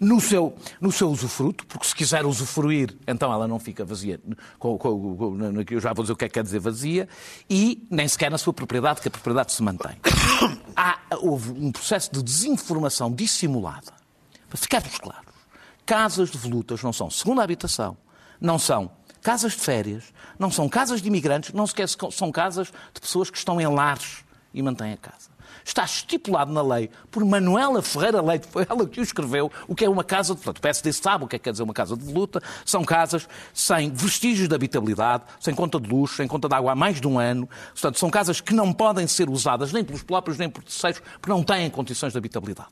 [0.00, 4.20] no seu, no seu usufruto, porque se quiser usufruir, então ela não fica vazia,
[4.58, 5.38] com, com- com-
[5.70, 7.08] eu já vou dizer o que é que quer dizer vazia,
[7.48, 9.96] e nem sequer na sua propriedade, que a propriedade se mantém.
[10.76, 13.92] Há, houve um processo de desinformação dissimulada,
[14.48, 15.26] para ficarmos claros.
[15.86, 17.96] Casas de volutas não são segunda habitação,
[18.40, 18.90] não são
[19.22, 20.04] casas de férias,
[20.38, 24.24] não são casas de imigrantes, não sequer são casas de pessoas que estão em lares
[24.52, 25.30] e mantêm a casa.
[25.66, 29.84] Está estipulado na lei por Manuela Ferreira Leite, foi ela que o escreveu, o que
[29.84, 30.40] é uma casa de.
[30.40, 32.40] Portanto, o PSD sabe o que é que quer dizer uma casa de voluta.
[32.64, 36.76] São casas sem vestígios de habitabilidade, sem conta de luz, sem conta de água há
[36.76, 37.48] mais de um ano.
[37.72, 41.30] Portanto, são casas que não podem ser usadas nem pelos próprios nem por terceiros, porque
[41.30, 42.68] não têm condições de habitabilidade.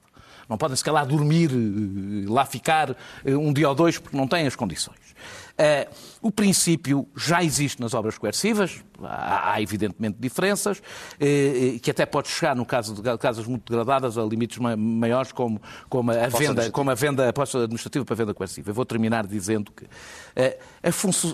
[0.48, 2.90] Não podem, se calhar, dormir, eh, lá ficar
[3.24, 5.14] eh, um dia ou dois, porque não têm as condições.
[5.56, 5.88] Eh,
[6.20, 10.82] o princípio já existe nas obras coercivas, há, há evidentemente diferenças,
[11.20, 15.30] eh, que até pode chegar, no caso de casas muito degradadas, a limites ma- maiores,
[15.30, 16.70] como, como, a, venda, administrativa.
[16.72, 18.68] como a venda, a posse administrativa para a venda coerciva.
[18.70, 20.88] Eu vou terminar dizendo que a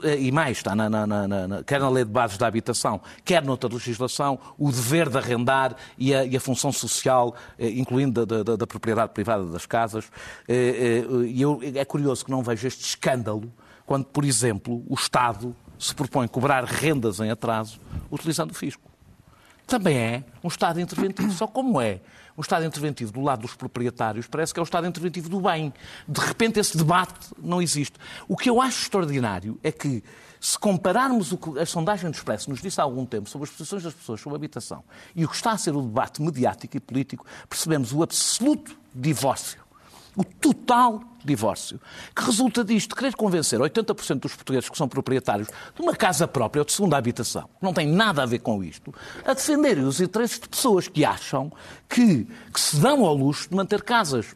[0.07, 3.01] eh, e mais, está na, na- na- na- quer na lei de bases da habitação,
[3.25, 8.43] quer noutra legislação, o dever de arrendar e a, e a função social, incluindo da,
[8.43, 10.05] da- da propriedade privada das casas.
[10.47, 13.51] E eu, é curioso que não vejo este escândalo
[13.91, 18.89] quando, por exemplo, o Estado se propõe cobrar rendas em atraso utilizando o fisco
[19.67, 21.33] também é um Estado interventivo.
[21.33, 22.01] Só como é
[22.37, 25.73] um Estado interventivo do lado dos proprietários, parece que é o Estado interventivo do bem.
[26.07, 27.99] De repente esse debate não existe.
[28.29, 30.05] O que eu acho extraordinário é que,
[30.41, 33.51] se compararmos o que a sondagem do Expresso nos disse há algum tempo sobre as
[33.57, 34.85] posições das pessoas sobre a habitação
[35.17, 39.70] e o que está a ser o debate mediático e político, percebemos o absoluto divórcio
[40.17, 41.81] o total divórcio,
[42.15, 46.61] que resulta disto, querer convencer 80% dos portugueses que são proprietários de uma casa própria
[46.61, 48.95] ou de segunda habitação, que não tem nada a ver com isto,
[49.25, 51.53] a defenderem os interesses de pessoas que acham
[51.89, 54.35] que, que se dão ao luxo de manter casas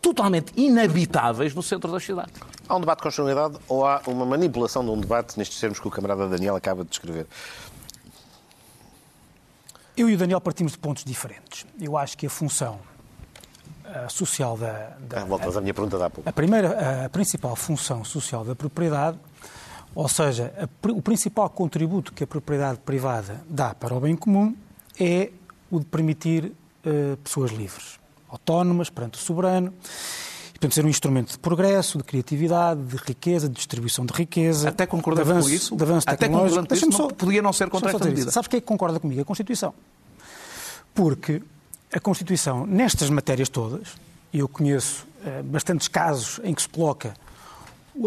[0.00, 2.34] totalmente inabitáveis no centro das cidades.
[2.68, 5.88] Há um debate de constitucionalidade ou há uma manipulação de um debate nestes termos que
[5.88, 7.26] o camarada Daniel acaba de descrever?
[9.96, 11.64] Eu e o Daniel partimos de pontos diferentes.
[11.80, 12.78] Eu acho que a função
[14.08, 16.28] social da, da- Ah, voltas à minha pergunta de há pouco.
[16.28, 19.18] a primeira, a principal função social da propriedade,
[19.94, 24.54] ou seja, a o principal contributo que a propriedade privada dá para o bem comum
[25.00, 25.30] é
[25.70, 26.52] o de permitir
[26.84, 29.72] eh, pessoas livres, autónomas perante o soberano,
[30.48, 34.68] e, portanto, ser um instrumento de progresso, de criatividade, de riqueza, de distribuição de riqueza,
[34.70, 35.76] Até avanço, com isso?
[35.76, 38.28] de avanço Até concordando com isso, Deixa-me não- podia não ser contra só esta medida.
[38.28, 38.32] isso.
[38.34, 39.20] Sabes quem é que concorda comigo?
[39.20, 39.74] A Constituição.
[40.94, 41.42] Porque
[41.92, 43.88] a Constituição, nestas matérias todas,
[44.32, 47.14] e eu conheço eh, bastantes casos em que se coloca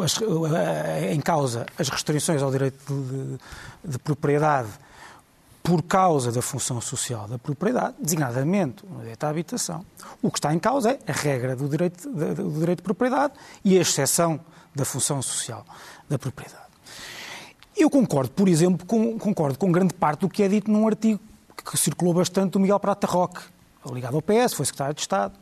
[0.03, 3.39] as- eh, em causa as restrições ao direito de, de-
[3.91, 4.69] de propriedade
[5.63, 9.85] por causa da função social da propriedade, designadamente no direito à habitação.
[10.21, 13.77] O que está em causa é a regra do direito, do direito de propriedade e
[13.77, 14.39] a exceção
[14.75, 15.65] da função social
[16.07, 16.63] da propriedade.
[17.75, 21.19] Eu concordo, por exemplo, com, concordo com grande parte do que é dito num artigo
[21.65, 23.41] que circulou bastante do Miguel Prata Roque,
[23.85, 25.33] ligado ao PS, foi secretário de Estado.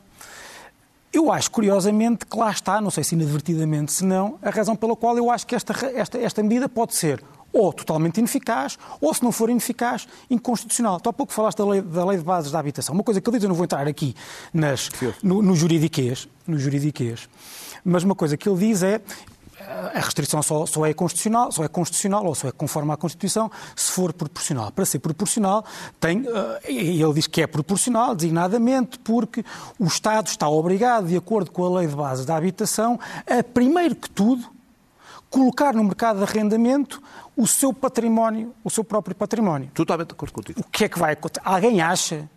[1.12, 4.94] Eu acho, curiosamente, que lá está, não sei se inadvertidamente, se não, a razão pela
[4.94, 7.22] qual eu acho que esta, esta, esta medida pode ser
[7.52, 11.00] ou totalmente ineficaz, ou se não for ineficaz, inconstitucional.
[11.00, 12.94] Tu há pouco falaste da lei, da lei de bases da habitação.
[12.94, 14.14] Uma coisa que ele diz, eu não vou entrar aqui
[14.52, 14.90] nas,
[15.22, 17.28] no, no juridiquês, no juridiquês,
[17.84, 19.00] mas uma coisa que ele diz é
[19.94, 23.50] a restrição só, só, é constitucional, só é constitucional ou só é conforme à Constituição
[23.74, 24.70] se for proporcional.
[24.70, 25.64] Para ser proporcional,
[25.98, 29.44] tem, uh, ele diz que é proporcional, designadamente, porque
[29.78, 33.96] o Estado está obrigado, de acordo com a lei de base da habitação, a, primeiro
[33.96, 34.44] que tudo,
[35.30, 37.02] colocar no mercado de arrendamento
[37.36, 39.70] o seu património, o seu próprio património.
[39.74, 40.60] Totalmente de acordo contigo.
[40.60, 41.42] O que é que vai acontecer?
[41.44, 42.28] Alguém acha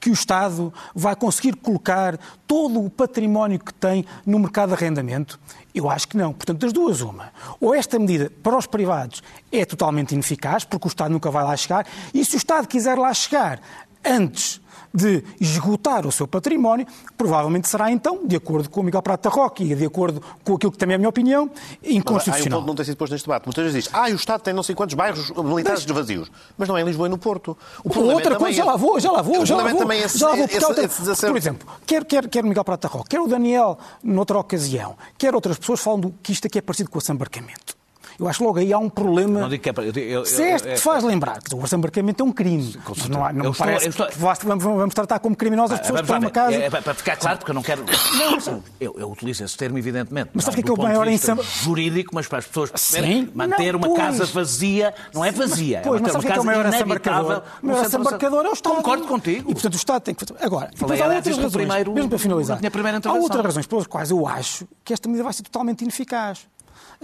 [0.00, 5.38] que o Estado vai conseguir colocar todo o património que tem no mercado de arrendamento?
[5.74, 6.32] Eu acho que não.
[6.32, 7.32] Portanto, das duas, uma.
[7.60, 11.56] Ou esta medida para os privados é totalmente ineficaz, porque o Estado nunca vai lá
[11.56, 13.60] chegar, e se o Estado quiser lá chegar
[14.04, 14.60] antes
[14.94, 16.86] de esgotar o seu património,
[17.18, 20.70] provavelmente será então, de acordo com o Miguel Prata Roque e de acordo com aquilo
[20.70, 21.50] que também é a minha opinião,
[21.82, 22.60] inconstitucional.
[22.60, 23.46] Mas, ponto não tem sido posto neste debate.
[23.46, 26.68] Muitas vezes diz, ah, o Estado tem não sei quantos bairros militares mas, vazios, mas
[26.68, 27.56] não é em Lisboa e no Porto.
[27.82, 29.78] O outra é coisa, já lá vou, já lá vou, já lá vou.
[29.78, 32.64] Também esse, já lá vou esse, outra, esse por exemplo, quer, quer, quer o Miguel
[32.64, 36.62] Prata Roque, quer o Daniel, noutra ocasião, quer outras pessoas falam que isto aqui é
[36.62, 37.83] parecido com o assambarcamento.
[38.18, 39.40] Eu acho que logo aí há um problema.
[39.40, 42.26] Não digo que é, eu, eu, Se este te faz lembrar que o assambarcamento é
[42.26, 42.74] um crime.
[43.08, 44.36] Não, há, não me parece estou, estou...
[44.44, 46.56] vamos, vamos, tratar como criminosos as pessoas que estão numa casa.
[46.56, 47.84] É, é, para ficar claro, porque eu não quero.
[47.84, 50.30] Não, eu, utilizo esse termo, evidentemente.
[50.32, 51.38] Mas sabe que é, é o maior ensam...
[51.42, 53.98] jurídico, mas para as pessoas perceberem, manter não, uma pois.
[53.98, 55.80] casa vazia não é vazia.
[55.84, 57.42] Pois, é mas sabe o que é o maior assambarcador?
[57.62, 58.76] O maior assambarcador é o Estado.
[58.76, 59.50] Concordo contigo.
[59.50, 60.44] E, portanto, o Estado tem que fazer.
[60.44, 62.58] Agora, depois há outras razões, mesmo para finalizar,
[63.04, 66.46] há outras razões pelas quais eu acho que esta medida vai ser totalmente ineficaz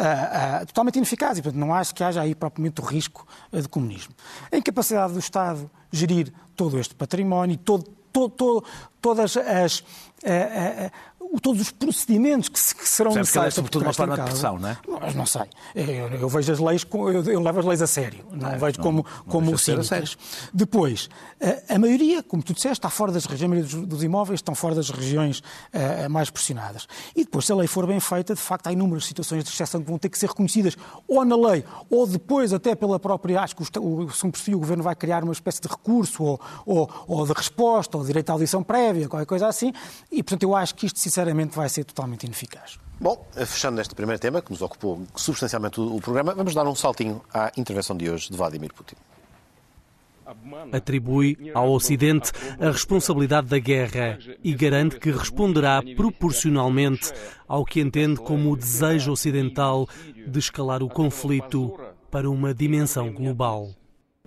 [0.00, 3.60] uh, uh, totalmente ineficaz e, portanto, não acho que haja aí propriamente o risco uh,
[3.60, 4.14] de comunismo.
[4.50, 8.64] A incapacidade do Estado gerir todo este património, todo, todo, todo,
[9.00, 9.84] todas as
[11.38, 13.54] todos os procedimentos que, se, que serão Sabe necessários.
[13.54, 14.78] Que é sobretudo uma forma de pressão, não é?
[15.00, 15.42] Mas não sei.
[15.74, 18.78] Eu, eu vejo as leis, eu, eu, levo as leis a sério, não, não vejo
[18.78, 20.18] não, como, não como cínicas.
[20.52, 21.08] Depois,
[21.40, 24.74] a, a, maioria, como tu disseste, está fora das regiões, dos, dos imóveis estão fora
[24.74, 26.88] das regiões uh, mais pressionadas.
[27.14, 29.80] E depois, se a lei for bem feita, de facto, há inúmeras situações de exceção
[29.80, 33.54] que vão ter que ser reconhecidas ou na lei, ou depois até pela própria, acho
[33.54, 37.26] que o, o, se o Governo vai criar uma espécie de recurso ou, ou, ou
[37.26, 39.72] de resposta, ou direito à audição prévia, qualquer coisa assim.
[40.10, 41.19] E, portanto, eu acho que isto, sinceramente,
[41.51, 42.79] vai ser totalmente ineficaz.
[42.99, 47.21] Bom, fechando este primeiro tema, que nos ocupou substancialmente o, programa, vamos dar um saltinho
[47.33, 48.95] à intervenção de hoje de Vladimir Putin.
[50.71, 57.13] Atribui ao Ocidente a responsabilidade da guerra e garante que responderá proporcionalmente
[57.47, 59.87] ao que entende como o desejo ocidental
[60.25, 61.77] de escalar o conflito
[62.09, 63.69] para uma dimensão global.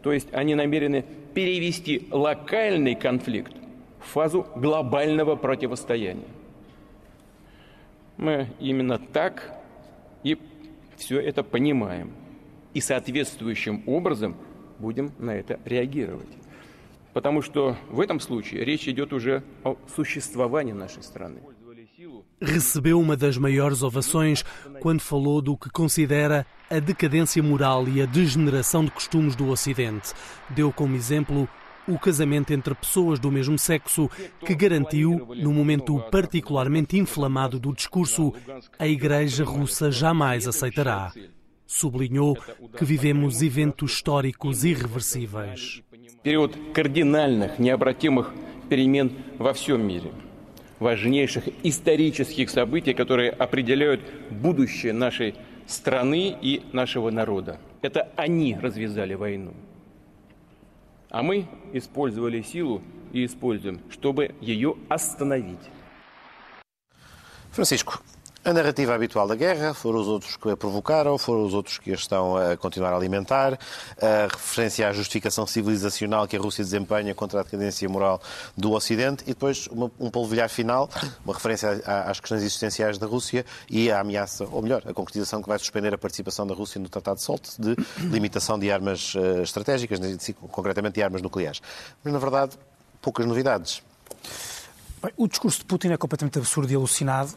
[0.01, 3.53] То есть они намерены перевести локальный конфликт
[3.99, 6.23] в фазу глобального противостояния.
[8.18, 9.52] Мы именно так
[10.24, 10.38] и
[10.98, 12.12] все это понимаем.
[12.74, 14.36] И соответствующим образом
[14.80, 16.30] будем на это реагировать.
[17.14, 21.42] Потому что в этом случае речь идет уже о существовании нашей страны.
[22.42, 24.44] Recebeu uma das maiores ovações
[24.82, 30.14] quando falou do que considera a decadência moral e a degeneração de costumes do Ocidente.
[30.50, 31.48] Deu como exemplo
[31.89, 34.11] o casamento entre pessoas do mesmo sexo,
[34.45, 38.35] que garantiu, no momento particularmente inflamado do discurso,
[38.79, 41.13] a Igreja Russa jamais aceitará.
[41.67, 42.37] Sublinhou
[42.77, 45.83] que vivemos eventos históricos irreversíveis.
[46.23, 48.33] Период кардинальных, необратимых
[48.69, 50.13] перемен во всем мире.
[50.79, 55.35] Важнейших исторических событий, которые определяют будущее нашей
[55.67, 57.59] страны и нашего народа.
[57.83, 59.53] Это они развязали войну.
[61.14, 65.60] А мы использовали силу и используем, чтобы ее остановить.
[67.52, 68.00] Франциско,
[68.46, 71.92] A narrativa habitual da guerra foram os outros que a provocaram, foram os outros que
[71.92, 73.58] a estão a continuar a alimentar,
[74.02, 78.22] a referência à justificação civilizacional que a Rússia desempenha contra a decadência moral
[78.58, 80.90] do Ocidente e depois uma, um polvilhar final,
[81.24, 85.48] uma referência às questões existenciais da Rússia e à ameaça, ou melhor, a concretização que
[85.48, 87.78] vai suspender a participação da Rússia no Tratado de Solte de
[88.10, 90.02] limitação de armas uh, estratégicas,
[90.52, 91.62] concretamente de armas nucleares.
[92.04, 92.58] Mas, na verdade,
[93.02, 93.82] poucas novidades.
[95.02, 97.34] Bem, o discurso de Putin é completamente absurdo e alucinado.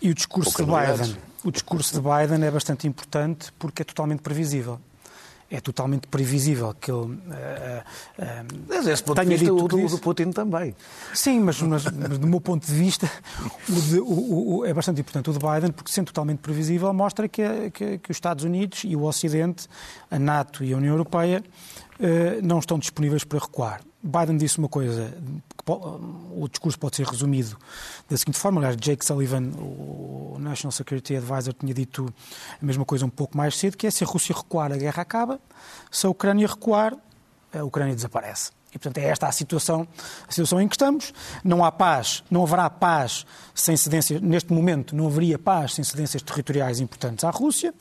[0.00, 4.20] E o discurso de Biden, o discurso de Biden é bastante importante porque é totalmente
[4.20, 4.80] previsível.
[5.50, 9.98] é totalmente previsível que ele uh, uh, Desse ponto tenha de vista, dito o, do,
[9.98, 10.74] Putin também.
[11.12, 13.08] Sim, mas, mas, mas, do meu ponto de vista
[13.68, 17.28] o de, o, o, é bastante importante o de Biden, porque sendo totalmente previsível mostra
[17.28, 19.68] que, que, que os Estados Unidos e o Ocidente,
[20.10, 21.44] a NATO e a União Europeia
[22.00, 23.80] uh, não estão disponíveis para recuar.
[24.04, 25.16] Biden disse uma coisa,
[26.36, 27.56] o discurso pode ser resumido
[28.06, 32.12] da seguinte forma, aliás, Jake Sullivan, o National Security Advisor, tinha dito
[32.60, 35.00] a mesma coisa um pouco mais cedo, que é se a Rússia recuar, a guerra
[35.00, 35.40] acaba,
[35.90, 36.94] se a Ucrânia recuar,
[37.50, 38.50] a Ucrânia desaparece.
[38.74, 39.86] E, portanto, é esta a situação,
[40.26, 41.12] a situação em que estamos.
[41.44, 46.20] Não há paz, não haverá paz sem cedências, neste momento não haveria paz sem cedências
[46.22, 47.72] territoriais importantes à Rússia.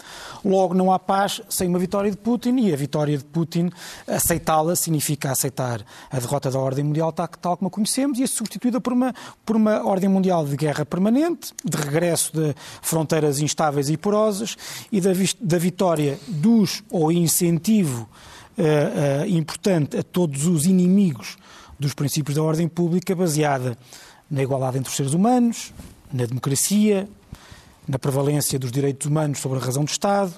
[0.46, 3.72] Logo, não há paz sem uma vitória de Putin e a vitória de Putin,
[4.08, 5.82] aceitá-la, significa aceitar
[6.12, 9.16] a derrota da ordem mundial tal, tal como a conhecemos e a substituída por uma,
[9.44, 14.56] por uma ordem mundial de guerra permanente, de regresso de fronteiras instáveis e porosas
[14.92, 15.10] e da,
[15.42, 18.08] da vitória dos, ou incentivo,
[18.58, 21.38] uh, uh, importante a todos os inimigos
[21.80, 23.78] dos princípios da ordem pública, baseada
[24.30, 25.74] na igualdade entre os seres humanos,
[26.12, 27.08] na democracia,
[27.88, 30.34] na prevalência dos direitos humanos sobre a razão do Estado,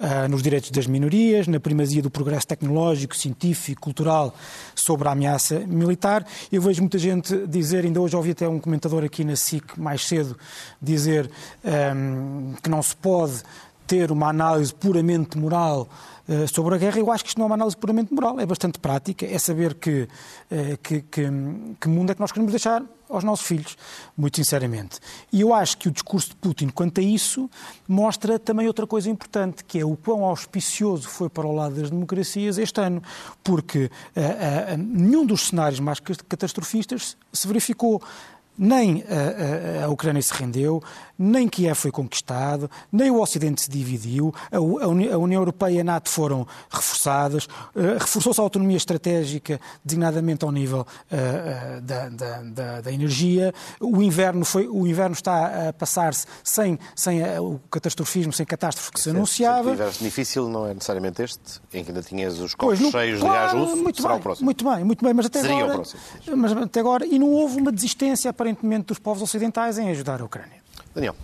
[0.00, 4.34] uh, nos direitos das minorias, na primazia do progresso tecnológico, científico, cultural
[4.74, 6.26] sobre a ameaça militar.
[6.50, 10.06] Eu vejo muita gente dizer, ainda hoje ouvi até um comentador aqui na SIC mais
[10.06, 10.36] cedo,
[10.80, 11.30] dizer
[11.94, 13.42] um, que não se pode
[13.90, 15.88] ter uma análise puramente moral
[16.28, 18.46] eh, sobre a guerra, eu acho que isto não é uma análise puramente moral, é
[18.46, 20.08] bastante prática, é saber que,
[20.48, 21.28] eh, que, que,
[21.80, 23.76] que mundo é que nós queremos deixar aos nossos filhos,
[24.16, 25.00] muito sinceramente.
[25.32, 27.50] E eu acho que o discurso de Putin quanto a isso
[27.88, 31.90] mostra também outra coisa importante, que é o quão auspicioso foi para o lado das
[31.90, 33.02] democracias este ano,
[33.42, 38.00] porque uh, nenhum dos cenários mais catastrofistas se verificou
[38.56, 39.02] nem
[39.82, 40.82] a, Ucrânia se rendeu,
[41.20, 46.08] nem Kiev foi conquistado, nem o Ocidente se dividiu, a, União Europeia e a NATO
[46.08, 52.92] foram reforçadas, uh, reforçou-se a autonomia estratégica, designadamente ao nível uh, uh, da, da, da,
[52.92, 58.92] energia, o inverno, foi, o inverno está a passar-se sem, sem o catastrofismo, sem catástrofe
[58.92, 59.92] que se anunciava.
[59.92, 63.64] Se difícil não é necessariamente este, em que ainda tinhas os copos cheios claro, de
[63.64, 64.44] russo, muito será bem, o próximo.
[64.46, 65.72] Muito bem, muito bem, mas até Seria agora...
[65.72, 66.00] o próximo.
[66.36, 70.24] Mas até agora, e não houve uma desistência aparentemente dos povos ocidentais em ajudar a
[70.24, 70.59] Ucrânia.
[70.94, 71.16] Daniel.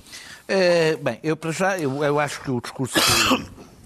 [0.49, 2.99] É, bem, eu para já, eu, eu acho que o discurso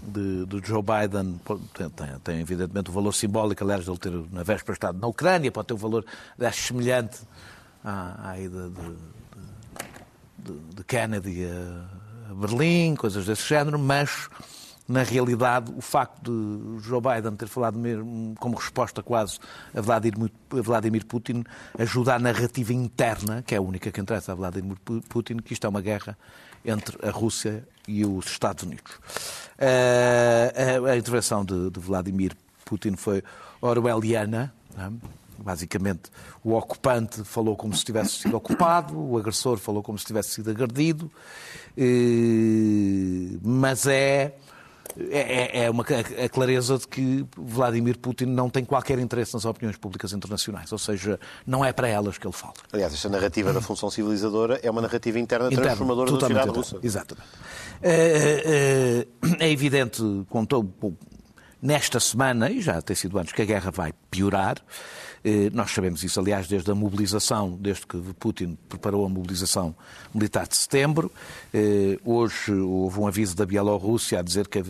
[0.03, 1.39] de, de, Joe Biden
[1.73, 5.51] tem, tem, tem, evidentemente o valor simbólico, aliás, ele ter na véspera estado na Ucrânia,
[5.51, 6.05] pode ter um valor
[6.39, 7.19] acho, semelhante
[7.83, 11.45] à, à ida de, de, de Kennedy
[12.29, 14.29] a Berlim, coisas desse género, mas
[14.91, 19.39] na realidade, o facto de Joe Biden ter falado mesmo como resposta quase
[19.73, 21.43] a Vladimir, Putin
[21.79, 24.77] ajuda a narrativa interna, que é a única que interessa a Vladimir
[25.07, 26.17] Putin, que isto é uma guerra
[26.65, 28.91] entre a Rússia e os Estados Unidos.
[29.57, 32.35] A, a, intervenção de, Vladimir
[32.65, 33.23] Putin foi
[33.61, 34.53] orwelliana.
[34.77, 34.89] É?
[35.41, 36.03] Basicamente,
[36.43, 40.51] o ocupante falou como se tivesse sido ocupado, o agressor falou como se tivesse sido
[40.51, 41.11] agredido,
[43.41, 44.35] mas é
[45.09, 49.45] é, é, é uma a clareza de que Vladimir Putin não tem qualquer interesse nas
[49.45, 52.53] opiniões públicas internacionais, ou seja, não é para elas que ele fala.
[52.71, 56.79] Aliás, esta narrativa da função civilizadora é uma narrativa interna, interna transformadora da sociedade russa.
[56.81, 57.27] Exatamente.
[57.81, 59.05] É,
[59.39, 60.63] é, é evidente, contou
[61.61, 64.57] nesta semana, e já tem sido antes, que a guerra vai piorar.
[65.23, 69.75] Eh, nós sabemos isso, aliás, desde a mobilização, desde que Putin preparou a mobilização
[70.13, 71.11] militar de setembro.
[71.53, 74.63] Eh, hoje houve um aviso da Bielorrússia a dizer que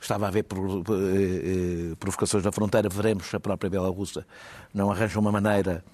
[0.00, 2.88] estava a haver eh, provocações na fronteira.
[2.88, 4.24] Veremos se a própria Bielorrússia
[4.72, 5.84] não arranja uma maneira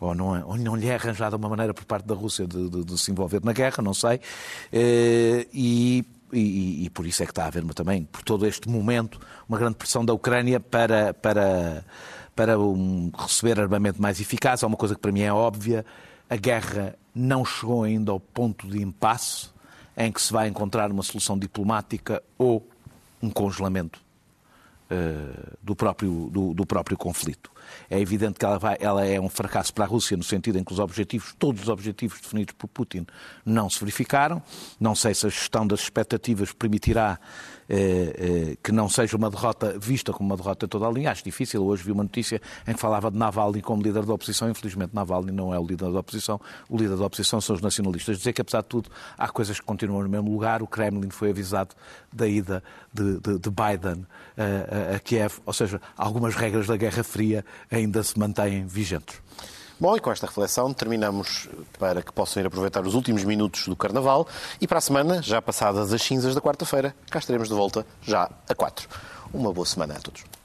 [0.00, 2.84] ou não, ou não lhe é arranjada uma maneira por parte da Rússia de, de,
[2.84, 4.20] de se envolver na guerra, não sei.
[5.52, 9.20] E, e, e, por isso é que está a haver também, por todo este momento,
[9.48, 11.84] uma grande pressão da Ucrânia para, para
[12.38, 14.62] para um, receber armamento mais eficaz.
[14.62, 15.84] Há uma coisa que para mim é óbvia:
[16.30, 19.48] a guerra não chegou ainda ao ponto de impasse
[19.96, 22.64] em que se vai encontrar uma solução diplomática ou
[23.20, 24.00] um congelamento
[24.88, 27.50] uh, do, próprio, do, do, próprio conflito.
[27.90, 30.64] É evidente que ela, vai, ela é um fracasso para a Rússia no sentido em
[30.64, 33.06] que os objetivos, todos os objetivos definidos por Putin,
[33.44, 34.42] não se verificaram.
[34.78, 37.18] Não sei se a gestão das expectativas permitirá
[38.62, 41.10] que não seja uma derrota vista como uma derrota toda a linha.
[41.10, 41.64] Acho difícil.
[41.64, 44.48] Hoje vi uma notícia em que falava de Navalny como líder da oposição.
[44.48, 46.40] Infelizmente, Navalny não é o líder da oposição.
[46.68, 48.18] O líder da oposição são os nacionalistas.
[48.18, 50.62] Dizer que, apesar de tudo, há coisas que continuam no mesmo lugar.
[50.62, 51.74] O Kremlin foi avisado
[52.12, 52.62] da ida
[52.92, 54.06] de, de, de Biden
[54.36, 55.38] a, a, a Kiev.
[55.44, 59.20] Ou seja, algumas regras da Guerra Fria ainda se mantêm vigentes.
[59.80, 61.48] Bom, e com esta reflexão terminamos
[61.78, 64.26] para que possam ir aproveitar os últimos minutos do Carnaval
[64.60, 68.28] e para a semana, já passadas as cinzas da quarta-feira, cá estaremos de volta já
[68.48, 68.88] a quatro.
[69.32, 70.37] Uma boa semana a todos.